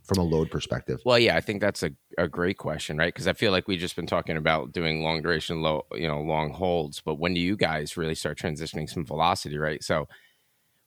[0.04, 1.00] from a load perspective?
[1.06, 3.14] Well, yeah, I think that's a, a great question, right?
[3.14, 6.22] Because I feel like we've just been talking about doing long duration, low, you know,
[6.22, 7.00] long holds.
[7.00, 9.84] But when do you guys really start transitioning some velocity, right?
[9.84, 10.08] So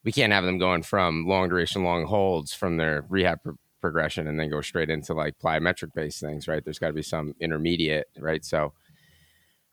[0.06, 3.40] we can't have them going from long duration, long holds from their rehab
[3.80, 6.64] progression and then go straight into like plyometric based things, right?
[6.64, 8.44] There's got to be some intermediate, right?
[8.44, 8.72] So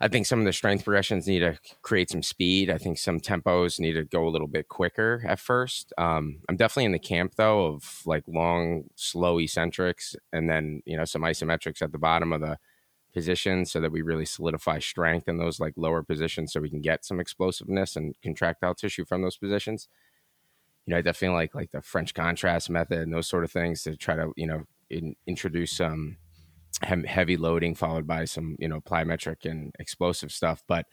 [0.02, 2.72] I think some of the strength progressions need to create some speed.
[2.72, 5.94] I think some tempos need to go a little bit quicker at first.
[6.00, 10.98] Um, I'm definitely in the camp though of like long, slow eccentrics and then, you
[10.98, 12.58] know, some isometrics at the bottom of the
[13.14, 16.82] position so that we really solidify strength in those like lower positions so we can
[16.82, 19.88] get some explosiveness and contractile tissue from those positions
[20.86, 23.84] you know, I definitely like like the French contrast method and those sort of things
[23.84, 26.18] to try to you know in, introduce some
[26.82, 30.64] heavy loading followed by some you know plyometric and explosive stuff.
[30.68, 30.86] But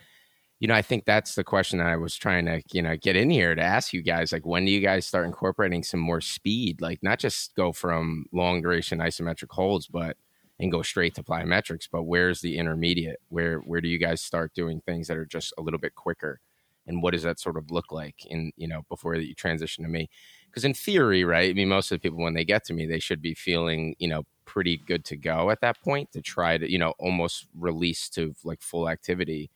[0.61, 3.17] you know, I think that's the question that I was trying to you know get
[3.17, 4.33] in here to ask you guys.
[4.33, 6.81] Like, when do you guys start incorporating some more speed?
[6.81, 10.17] Like, not just go from long duration isometric holds, but
[10.61, 11.89] and go straight to plyometrics.
[11.91, 13.21] But where's the intermediate?
[13.31, 16.41] Where where do you guys start doing things that are just a little bit quicker?
[16.87, 19.85] And what does that sort of look like in you know before that you transition
[19.85, 20.09] to me?
[20.47, 22.87] Because in theory right i mean most of the people when they get to me
[22.87, 26.59] they should be feeling you know pretty good to go at that point to try
[26.59, 29.51] to you know almost release to like full activity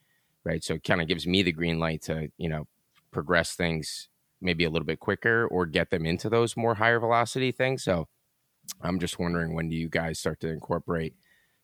[0.44, 0.62] right?
[0.62, 2.66] So it kind of gives me the green light to you know
[3.10, 4.08] progress things
[4.40, 7.82] maybe a little bit quicker or get them into those more higher velocity things.
[7.84, 8.08] So
[8.82, 11.14] i'm just wondering when do you guys start to incorporate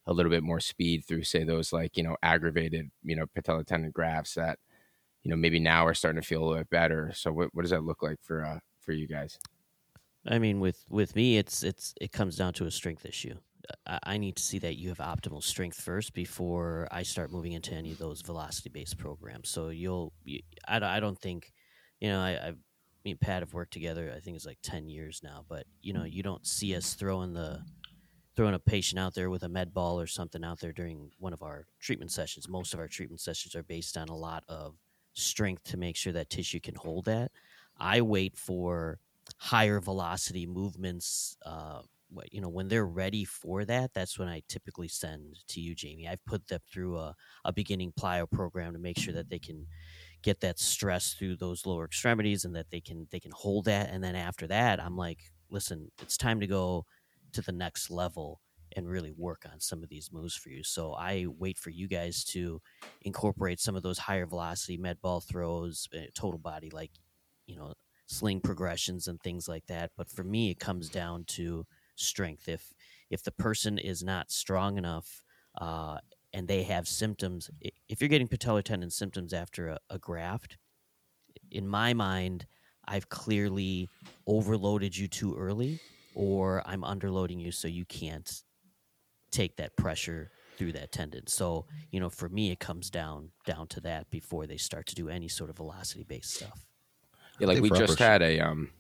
[0.07, 3.65] a little bit more speed through say those like you know aggravated you know patella
[3.65, 4.59] tendon grafts that
[5.23, 7.13] you know maybe now we're starting to feel a little bit better.
[7.15, 9.39] So what what does that look like for uh for you guys?
[10.27, 13.37] I mean, with with me, it's it's it comes down to a strength issue.
[13.87, 17.53] I, I need to see that you have optimal strength first before I start moving
[17.53, 19.49] into any of those velocity based programs.
[19.49, 21.53] So you'll, you, I, I don't think,
[22.01, 22.53] you know, I, I
[23.05, 24.13] me and Pat have worked together.
[24.15, 27.33] I think it's like ten years now, but you know, you don't see us throwing
[27.33, 27.63] the
[28.37, 31.33] throwing a patient out there with a med ball or something out there during one
[31.33, 32.49] of our treatment sessions.
[32.49, 34.77] Most of our treatment sessions are based on a lot of
[35.13, 37.31] strength to make sure that tissue can hold that.
[37.79, 38.99] I wait for
[39.39, 41.37] higher velocity movements.
[41.45, 41.81] Uh,
[42.31, 46.09] you know, when they're ready for that, that's when I typically send to you, Jamie.
[46.09, 49.67] I've put them through a, a beginning plyo program to make sure that they can
[50.23, 53.91] get that stress through those lower extremities and that they can they can hold that.
[53.91, 55.19] And then after that, I'm like,
[55.51, 56.85] listen, it's time to go
[57.33, 58.41] to the next level
[58.77, 60.63] and really work on some of these moves for you.
[60.63, 62.61] So I wait for you guys to
[63.03, 66.93] incorporate some of those higher velocity med ball throws, eh, total body, like,
[67.47, 67.75] you know,
[68.07, 69.91] sling progressions and things like that.
[69.97, 72.49] But for me, it comes down to strength.
[72.49, 72.73] If,
[73.11, 75.23] if the person is not strong enough,
[75.61, 75.99] uh,
[76.33, 77.51] and they have symptoms,
[77.89, 80.59] if you're getting patellar tendon symptoms after a, a graft,
[81.51, 82.47] in my mind,
[82.87, 83.89] I've clearly
[84.27, 85.81] overloaded you too early
[86.15, 88.43] or I'm underloading you so you can't
[89.31, 91.27] take that pressure through that tendon.
[91.27, 94.95] So, you know, for me, it comes down down to that before they start to
[94.95, 96.67] do any sort of velocity based stuff.
[97.39, 98.41] Yeah, like we just had a.
[98.41, 98.71] um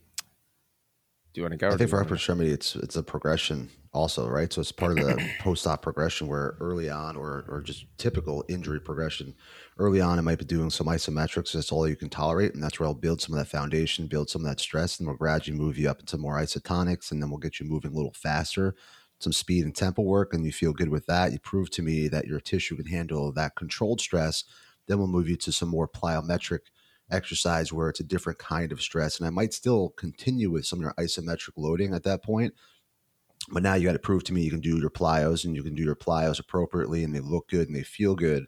[1.32, 1.70] Do you want to go?
[1.70, 4.52] I think for upper extremity, it's it's a progression also, right?
[4.52, 8.44] So it's part of the post op progression where early on, or or just typical
[8.50, 9.34] injury progression,
[9.78, 11.52] early on, it might be doing some isometrics.
[11.52, 14.28] That's all you can tolerate, and that's where I'll build some of that foundation, build
[14.28, 17.30] some of that stress, and we'll gradually move you up into more isotonics, and then
[17.30, 18.74] we'll get you moving a little faster
[19.20, 22.09] some speed and tempo work and you feel good with that, you prove to me
[22.09, 24.44] that your tissue can handle that controlled stress,
[24.87, 26.61] then we'll move you to some more plyometric
[27.11, 29.18] exercise where it's a different kind of stress.
[29.18, 32.54] And I might still continue with some of your isometric loading at that point.
[33.52, 35.62] But now you got to prove to me you can do your plyos and you
[35.62, 38.46] can do your plyos appropriately and they look good and they feel good.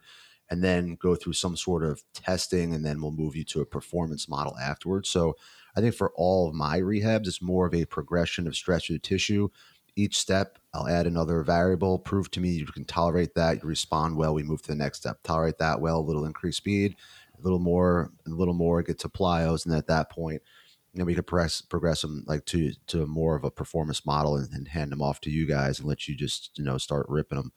[0.51, 3.67] And then go through some sort of testing and then we'll move you to a
[3.67, 5.09] performance model afterwards.
[5.09, 5.35] So
[5.75, 8.93] I think for all of my rehabs, it's more of a progression of stress to
[8.93, 9.49] the tissue
[9.97, 11.99] each step, I'll add another variable.
[11.99, 13.63] Prove to me you can tolerate that.
[13.63, 14.35] You respond well.
[14.35, 15.19] We move to the next step.
[15.23, 15.99] Tolerate that well.
[15.99, 16.97] A little increased speed,
[17.39, 18.83] a little more, a little more.
[18.83, 20.43] Get to plyos, and at that point,
[20.95, 24.51] then we could press progress them like to to more of a performance model and,
[24.53, 27.39] and, hand them off to you guys and let you just you know start ripping
[27.39, 27.53] them.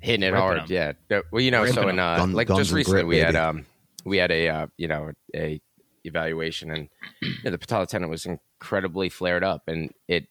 [0.00, 0.66] Hitting it hard, them.
[1.08, 1.20] yeah.
[1.30, 3.66] Well, you know, ripping so in uh, Gun, like just recently, we had um
[4.04, 5.60] we had a uh, you know a
[6.04, 6.88] evaluation and
[7.20, 10.26] you know, the patella tendon was incredibly flared up and it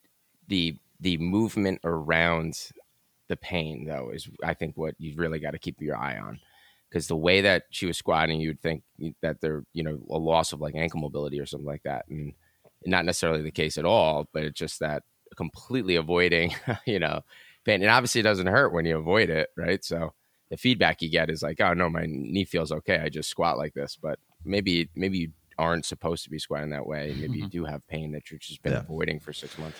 [0.47, 2.71] the the movement around
[3.27, 6.39] the pain though is I think what you've really got to keep your eye on
[6.91, 8.83] because the way that she was squatting, you'd think
[9.21, 12.05] that there, you know, a loss of like ankle mobility or something like that.
[12.09, 12.33] And
[12.85, 15.03] not necessarily the case at all, but it's just that
[15.37, 16.53] completely avoiding,
[16.85, 17.21] you know,
[17.63, 17.81] pain.
[17.81, 19.83] And obviously, it doesn't hurt when you avoid it, right?
[19.85, 20.13] So
[20.49, 22.99] the feedback you get is like, oh no, my knee feels okay.
[22.99, 26.85] I just squat like this, but maybe maybe you aren't supposed to be squatting that
[26.85, 27.15] way.
[27.15, 27.43] Maybe mm-hmm.
[27.43, 28.79] you do have pain that you've just been yeah.
[28.79, 29.79] avoiding for six months.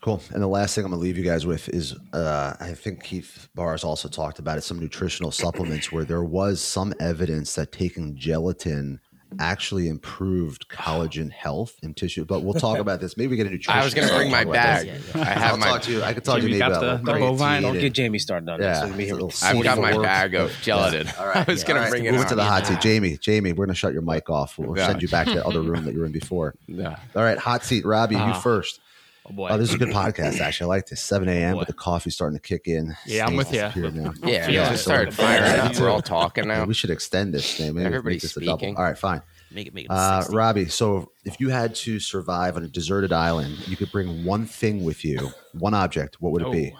[0.00, 0.22] Cool.
[0.30, 3.02] And the last thing I'm going to leave you guys with is uh, I think
[3.02, 7.72] Keith Baar's also talked about it some nutritional supplements where there was some evidence that
[7.72, 9.00] taking gelatin
[9.38, 12.24] actually improved collagen health and tissue.
[12.24, 13.16] But we'll talk about this.
[13.16, 13.78] Maybe we get a nutrition.
[13.78, 14.86] I was going to bring my bag.
[14.86, 15.20] Yeah, yeah.
[15.20, 15.66] I have I'll my.
[15.66, 16.02] Talk to you.
[16.02, 17.62] I could talk Jamie to you about the, the bovine.
[17.62, 18.86] Don't get Jamie started on yeah.
[18.86, 19.42] this.
[19.42, 21.06] I've got my bag of gelatin.
[21.06, 21.12] Yeah.
[21.18, 21.48] All right.
[21.48, 22.12] I was going to bring it.
[22.12, 23.18] Move it to the hot seat, Jamie.
[23.18, 24.58] Jamie, we're going to shut your mic off.
[24.58, 26.54] We'll send you back to the other room that you were in before.
[26.66, 26.98] Yeah.
[27.14, 28.14] All right, hot seat, Robbie.
[28.14, 28.40] You ah.
[28.40, 28.80] first.
[29.28, 29.48] Oh boy!
[29.50, 30.40] Oh, this is a good podcast.
[30.40, 31.02] Actually, I like this.
[31.02, 31.54] Seven a.m.
[31.54, 32.96] Oh with the coffee's starting to kick in.
[33.06, 33.60] Yeah, I'm with you.
[33.60, 34.12] Now.
[34.24, 34.70] Yeah, yeah.
[34.70, 35.78] Just started firing up.
[35.78, 36.64] We're all talking now.
[36.64, 37.56] We should extend this.
[37.56, 37.74] Thing.
[37.74, 38.76] Maybe Everybody's this speaking.
[38.76, 39.22] All right, fine.
[39.50, 39.90] Make it, make it.
[39.90, 44.24] Uh, Robbie, so if you had to survive on a deserted island, you could bring
[44.24, 46.20] one thing with you, one object.
[46.20, 46.52] What would it oh.
[46.52, 46.74] be?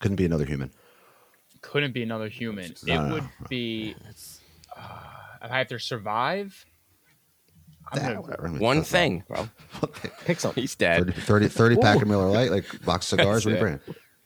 [0.00, 0.70] Couldn't be another human.
[1.62, 2.74] Couldn't be another human.
[2.86, 3.96] It would be.
[4.76, 4.82] Uh,
[5.42, 6.64] if I have to survive.
[7.94, 8.20] Gonna,
[8.58, 9.48] one uh, thing, bro.
[10.24, 10.60] Pick something.
[10.60, 11.14] He's dead.
[11.14, 13.44] 30, 30, 30 pack of Miller Lite, like box of cigars.
[13.44, 13.80] what are you bringing?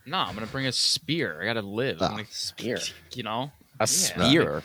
[0.07, 1.41] No, I'm gonna bring a spear.
[1.43, 1.99] I gotta live.
[2.01, 2.09] Oh.
[2.09, 2.79] Gonna, spear.
[3.13, 4.63] You know, a spear.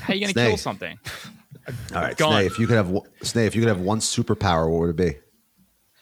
[0.00, 0.98] How are you gonna kill something?
[1.94, 2.46] All right, Snay.
[2.46, 2.88] If you could have
[3.22, 5.18] Snay, if you could have one superpower, what would it be?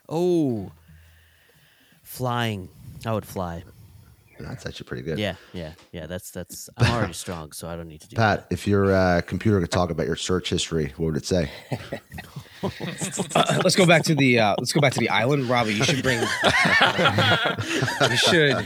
[0.09, 0.71] Oh,
[2.03, 2.69] flying.
[3.05, 3.65] I would fly.
[4.39, 5.19] That's actually pretty good.
[5.19, 6.07] Yeah, yeah, yeah.
[6.07, 6.69] That's that's.
[6.77, 8.17] I'm already strong, so I don't need to do.
[8.17, 8.55] Pat, that.
[8.55, 11.51] if your uh, computer could talk about your search history, what would it say?
[12.63, 15.75] uh, let's go back to the uh, let's go back to the island, Robbie.
[15.75, 16.21] You should bring.
[18.11, 18.57] you should.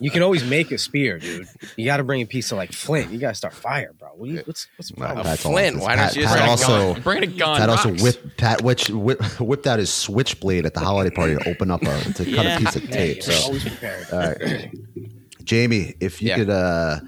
[0.00, 1.46] You can always make a spear, dude.
[1.76, 3.10] You got to bring a piece of like flint.
[3.10, 4.08] You got to start fire, bro.
[4.16, 5.24] What you, what's what's the problem?
[5.24, 5.80] Well, flint.
[5.80, 7.58] Why don't you just Pat also bring a gun?
[7.58, 11.48] Pat also whipped Pat which, whip, whipped out his switchblade at the holiday party to
[11.48, 12.56] open up a to cut yeah.
[12.56, 13.16] a piece of tape.
[13.18, 14.06] Yeah, so always prepared.
[14.12, 14.70] All right,
[15.44, 16.36] Jamie, if you yeah.
[16.36, 17.00] could, uh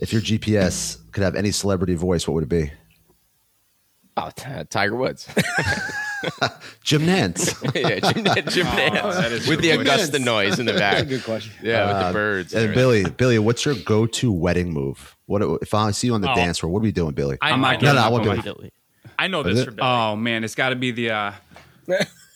[0.00, 2.70] if your GPS could have any celebrity voice, what would it be?
[4.16, 5.26] Oh, t- Tiger Woods.
[6.82, 7.54] Jim Nantz.
[7.74, 9.48] yeah, Jim, Jim oh, Nantz.
[9.48, 11.08] With the Augusta noise in the back.
[11.08, 11.52] good question.
[11.62, 12.54] Yeah, uh, with the uh, birds.
[12.54, 15.16] And Billy, Billy, what's your go-to wedding move?
[15.26, 16.34] What if I see you on the oh.
[16.34, 16.72] dance floor?
[16.72, 17.38] What are we doing, Billy?
[17.40, 17.82] I, am not.
[17.82, 18.72] No, no, I won't do it.
[19.18, 19.66] I know this.
[19.78, 21.10] Oh man, it's got to be the.
[21.10, 21.32] Uh,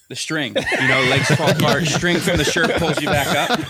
[0.08, 0.54] the string.
[0.56, 3.60] You know, legs fall apart, string from the shirt pulls you back up.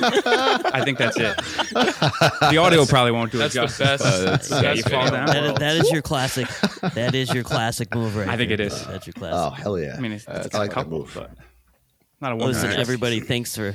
[0.72, 1.36] I think that's it.
[1.36, 4.01] The audio probably won't do that's it justice.
[4.01, 5.26] The best, uh, yeah, you fall down.
[5.26, 6.49] That is, that is, your classic.
[6.95, 8.28] That is your classic move, right?
[8.28, 8.55] I think there.
[8.55, 8.86] it is.
[8.86, 9.36] That's your classic.
[9.36, 9.97] Oh hell yeah!
[9.97, 11.12] I mean, it's, it's I like couple, move.
[11.14, 11.32] but
[12.20, 12.49] not a one.
[12.49, 13.74] Listen, everybody, thanks for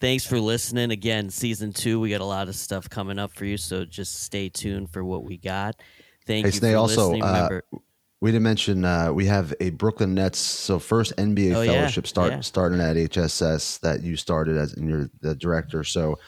[0.00, 1.30] thanks for listening again.
[1.30, 4.48] Season two, we got a lot of stuff coming up for you, so just stay
[4.48, 5.76] tuned for what we got.
[6.26, 7.10] Thank hey, you for also.
[7.10, 7.64] Uh, Remember,
[8.20, 12.08] we didn't mention uh, we have a Brooklyn Nets so first NBA oh, fellowship yeah,
[12.08, 12.40] start yeah.
[12.40, 15.84] starting at HSS that you started as and you're the director.
[15.84, 16.18] So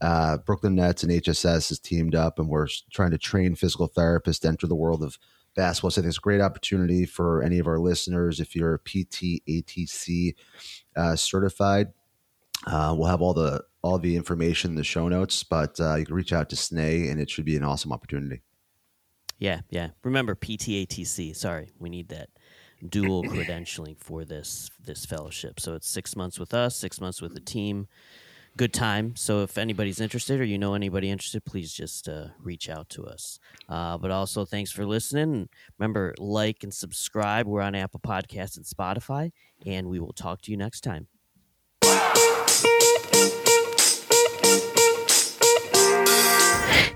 [0.00, 4.40] uh, Brooklyn Nets and HSS has teamed up and we're trying to train physical therapists
[4.40, 5.18] to enter the world of
[5.54, 5.90] basketball.
[5.90, 8.78] So I think it's a great opportunity for any of our listeners if you're a
[8.78, 10.34] PT ATC
[10.96, 11.88] uh, certified.
[12.66, 16.06] Uh, we'll have all the all the information in the show notes, but uh, you
[16.06, 18.40] can reach out to Snay and it should be an awesome opportunity.
[19.38, 19.90] Yeah, yeah.
[20.02, 21.34] Remember PTATC.
[21.36, 22.30] Sorry, we need that
[22.88, 25.60] dual credentialing for this this fellowship.
[25.60, 27.88] So it's six months with us, six months with the team.
[28.56, 29.16] Good time.
[29.16, 33.04] So if anybody's interested or you know anybody interested, please just uh, reach out to
[33.04, 33.40] us.
[33.68, 35.48] Uh, but also, thanks for listening.
[35.76, 37.48] Remember, like and subscribe.
[37.48, 39.32] We're on Apple Podcasts and Spotify,
[39.66, 41.08] and we will talk to you next time.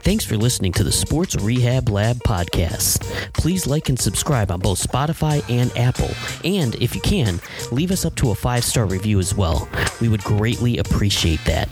[0.01, 3.03] Thanks for listening to the Sports Rehab Lab podcast.
[3.35, 6.11] Please like and subscribe on both Spotify and Apple.
[6.45, 7.41] And if you can,
[7.73, 9.69] leave us up to a five star review as well.
[10.01, 11.69] We would greatly appreciate that.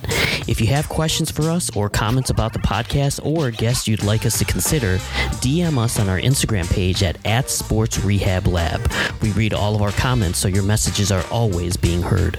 [0.48, 4.26] If you have questions for us or comments about the podcast or guests you'd like
[4.26, 4.96] us to consider,
[5.40, 8.90] DM us on our Instagram page at, at Sports Rehab Lab.
[9.22, 12.38] We read all of our comments, so your messages are always being heard.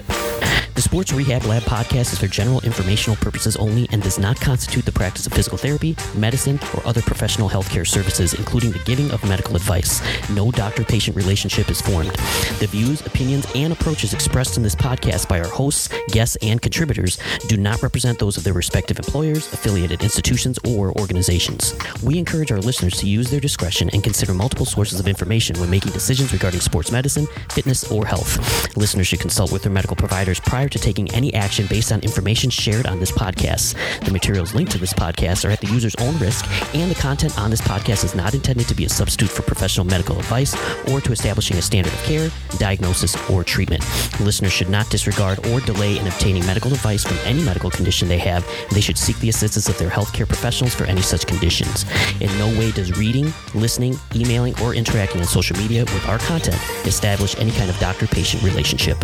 [0.78, 4.84] The Sports Rehab Lab podcast is for general informational purposes only and does not constitute
[4.84, 9.28] the practice of physical therapy, medicine, or other professional healthcare services, including the giving of
[9.28, 10.00] medical advice.
[10.30, 12.12] No doctor patient relationship is formed.
[12.60, 17.18] The views, opinions, and approaches expressed in this podcast by our hosts, guests, and contributors
[17.48, 21.74] do not represent those of their respective employers, affiliated institutions, or organizations.
[22.04, 25.70] We encourage our listeners to use their discretion and consider multiple sources of information when
[25.70, 28.76] making decisions regarding sports medicine, fitness, or health.
[28.76, 32.00] Listeners should consult with their medical providers prior required to taking any action based on
[32.00, 33.74] information shared on this podcast.
[34.04, 36.44] The materials linked to this podcast are at the user's own risk,
[36.74, 39.86] and the content on this podcast is not intended to be a substitute for professional
[39.86, 40.54] medical advice
[40.90, 43.82] or to establishing a standard of care, diagnosis, or treatment.
[44.20, 48.18] Listeners should not disregard or delay in obtaining medical advice from any medical condition they
[48.18, 48.44] have.
[48.72, 51.84] They should seek the assistance of their healthcare professionals for any such conditions.
[52.20, 56.58] In no way does reading, listening, emailing, or interacting on social media with our content
[56.86, 58.98] establish any kind of doctor patient relationship.